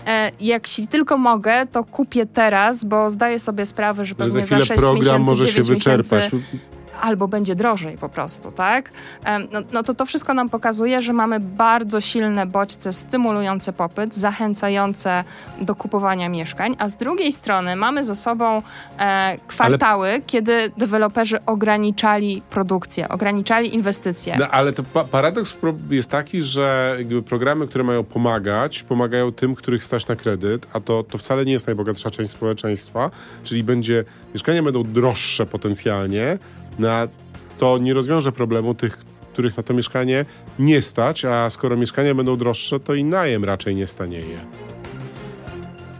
e, 0.06 0.30
jak 0.40 0.68
jeśli 0.68 0.88
tylko 0.88 1.18
mogę, 1.18 1.66
to 1.66 1.84
kupię 1.84 2.26
teraz, 2.26 2.84
bo 2.84 3.10
zdaję 3.10 3.40
sobie 3.40 3.66
sprawę, 3.66 4.04
że 4.04 4.14
pewnie 4.14 4.40
że 4.40 4.46
za, 4.46 4.58
za 4.58 4.64
6 4.64 4.80
program 4.80 5.22
miesięcy, 5.22 5.40
może 5.40 5.48
się 5.48 5.62
wyczerpać. 5.62 6.24
Miesięcy, 6.24 6.73
albo 7.04 7.28
będzie 7.28 7.54
drożej 7.54 7.98
po 7.98 8.08
prostu, 8.08 8.52
tak? 8.52 8.90
No, 9.52 9.60
no, 9.72 9.82
to 9.82 9.94
to 9.94 10.06
wszystko 10.06 10.34
nam 10.34 10.48
pokazuje, 10.48 11.02
że 11.02 11.12
mamy 11.12 11.40
bardzo 11.40 12.00
silne 12.00 12.46
bodźce 12.46 12.92
stymulujące 12.92 13.72
popyt, 13.72 14.14
zachęcające 14.14 15.24
do 15.60 15.74
kupowania 15.74 16.28
mieszkań, 16.28 16.76
a 16.78 16.88
z 16.88 16.96
drugiej 16.96 17.32
strony 17.32 17.76
mamy 17.76 18.04
ze 18.04 18.16
sobą 18.16 18.62
e, 18.98 19.38
kwartały, 19.46 20.08
ale... 20.08 20.20
kiedy 20.20 20.70
deweloperzy 20.78 21.44
ograniczali 21.46 22.42
produkcję, 22.50 23.08
ograniczali 23.08 23.74
inwestycje. 23.74 24.36
No, 24.38 24.48
ale 24.48 24.72
to 24.72 24.82
pa 24.82 25.04
paradoks 25.04 25.56
jest 25.90 26.10
taki, 26.10 26.42
że 26.42 26.96
programy, 27.26 27.66
które 27.66 27.84
mają 27.84 28.04
pomagać, 28.04 28.82
pomagają 28.82 29.32
tym, 29.32 29.54
których 29.54 29.84
stać 29.84 30.08
na 30.08 30.16
kredyt, 30.16 30.66
a 30.72 30.80
to, 30.80 31.02
to 31.02 31.18
wcale 31.18 31.44
nie 31.44 31.52
jest 31.52 31.66
najbogatsza 31.66 32.10
część 32.10 32.30
społeczeństwa, 32.30 33.10
czyli 33.44 33.64
będzie, 33.64 34.04
mieszkania 34.34 34.62
będą 34.62 34.82
droższe 34.82 35.46
potencjalnie, 35.46 36.38
na 36.78 37.08
to 37.58 37.78
nie 37.78 37.94
rozwiąże 37.94 38.32
problemu 38.32 38.74
tych, 38.74 38.98
których 39.32 39.56
na 39.56 39.62
to 39.62 39.74
mieszkanie 39.74 40.24
nie 40.58 40.82
stać, 40.82 41.24
a 41.24 41.50
skoro 41.50 41.76
mieszkania 41.76 42.14
będą 42.14 42.36
droższe, 42.36 42.80
to 42.80 42.94
i 42.94 43.04
najem 43.04 43.44
raczej 43.44 43.74
nie 43.74 43.86
stanieje. 43.86 44.38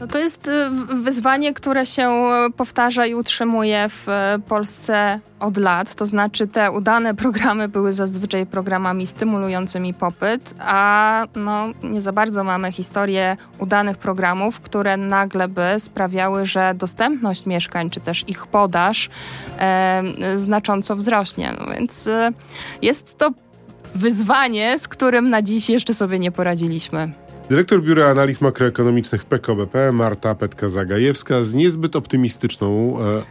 No 0.05 0.09
to 0.09 0.19
jest 0.19 0.49
y, 0.49 0.71
wyzwanie, 1.03 1.55
które 1.55 1.87
się 1.87 2.27
y, 2.49 2.53
powtarza 2.53 3.07
i 3.07 3.14
utrzymuje 3.14 3.88
w 3.88 4.09
y, 4.09 4.40
Polsce 4.49 5.21
od 5.40 5.57
lat. 5.57 5.95
To 5.95 6.07
znaczy, 6.07 6.47
te 6.47 6.71
udane 6.71 7.14
programy 7.14 7.69
były 7.69 7.93
zazwyczaj 7.93 8.47
programami 8.47 9.07
stymulującymi 9.07 9.95
popyt, 9.95 10.55
a 10.59 11.27
no, 11.37 11.67
nie 11.83 12.01
za 12.01 12.12
bardzo 12.12 12.45
mamy 12.45 12.73
historię 12.73 13.37
udanych 13.59 13.99
programów, 13.99 14.61
które 14.61 14.97
nagle 14.97 15.49
by 15.49 15.75
sprawiały, 15.79 16.47
że 16.47 16.75
dostępność 16.75 17.47
mieszkań 17.47 17.90
czy 17.90 18.01
też 18.01 18.25
ich 18.29 18.47
podaż 18.47 19.11
e, 19.59 20.03
znacząco 20.35 20.97
wzrośnie. 20.97 21.55
No 21.61 21.75
więc 21.75 22.09
e, 22.09 22.31
jest 22.83 23.19
to 23.19 23.31
wyzwanie, 23.95 24.79
z 24.79 24.88
którym 24.88 25.31
na 25.31 25.43
dziś 25.43 25.71
jeszcze 25.71 25.95
sobie 25.95 26.19
nie 26.19 26.33
poradziliśmy. 26.33 27.24
Dyrektor 27.49 27.83
Biura 27.83 28.09
Analiz 28.09 28.41
Makroekonomicznych 28.41 29.25
PKBP 29.25 29.93
Marta 29.93 30.35
Petka-Zagajewska 30.35 31.43
z 31.43 31.55
niezbyt 31.55 31.97
optymistyczną 31.97 32.99
e, 33.01 33.23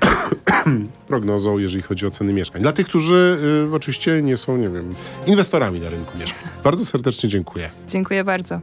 prognozą, 1.07 1.57
jeżeli 1.57 1.83
chodzi 1.83 2.05
o 2.05 2.09
ceny 2.09 2.33
mieszkań. 2.33 2.61
Dla 2.61 2.71
tych, 2.71 2.87
którzy 2.87 3.37
e, 3.71 3.75
oczywiście 3.75 4.21
nie 4.21 4.37
są, 4.37 4.57
nie 4.57 4.69
wiem, 4.69 4.95
inwestorami 5.27 5.79
na 5.79 5.89
rynku 5.89 6.17
mieszkań. 6.17 6.43
Bardzo 6.63 6.85
serdecznie 6.85 7.29
dziękuję. 7.29 7.69
Dziękuję 7.87 8.23
bardzo. 8.23 8.61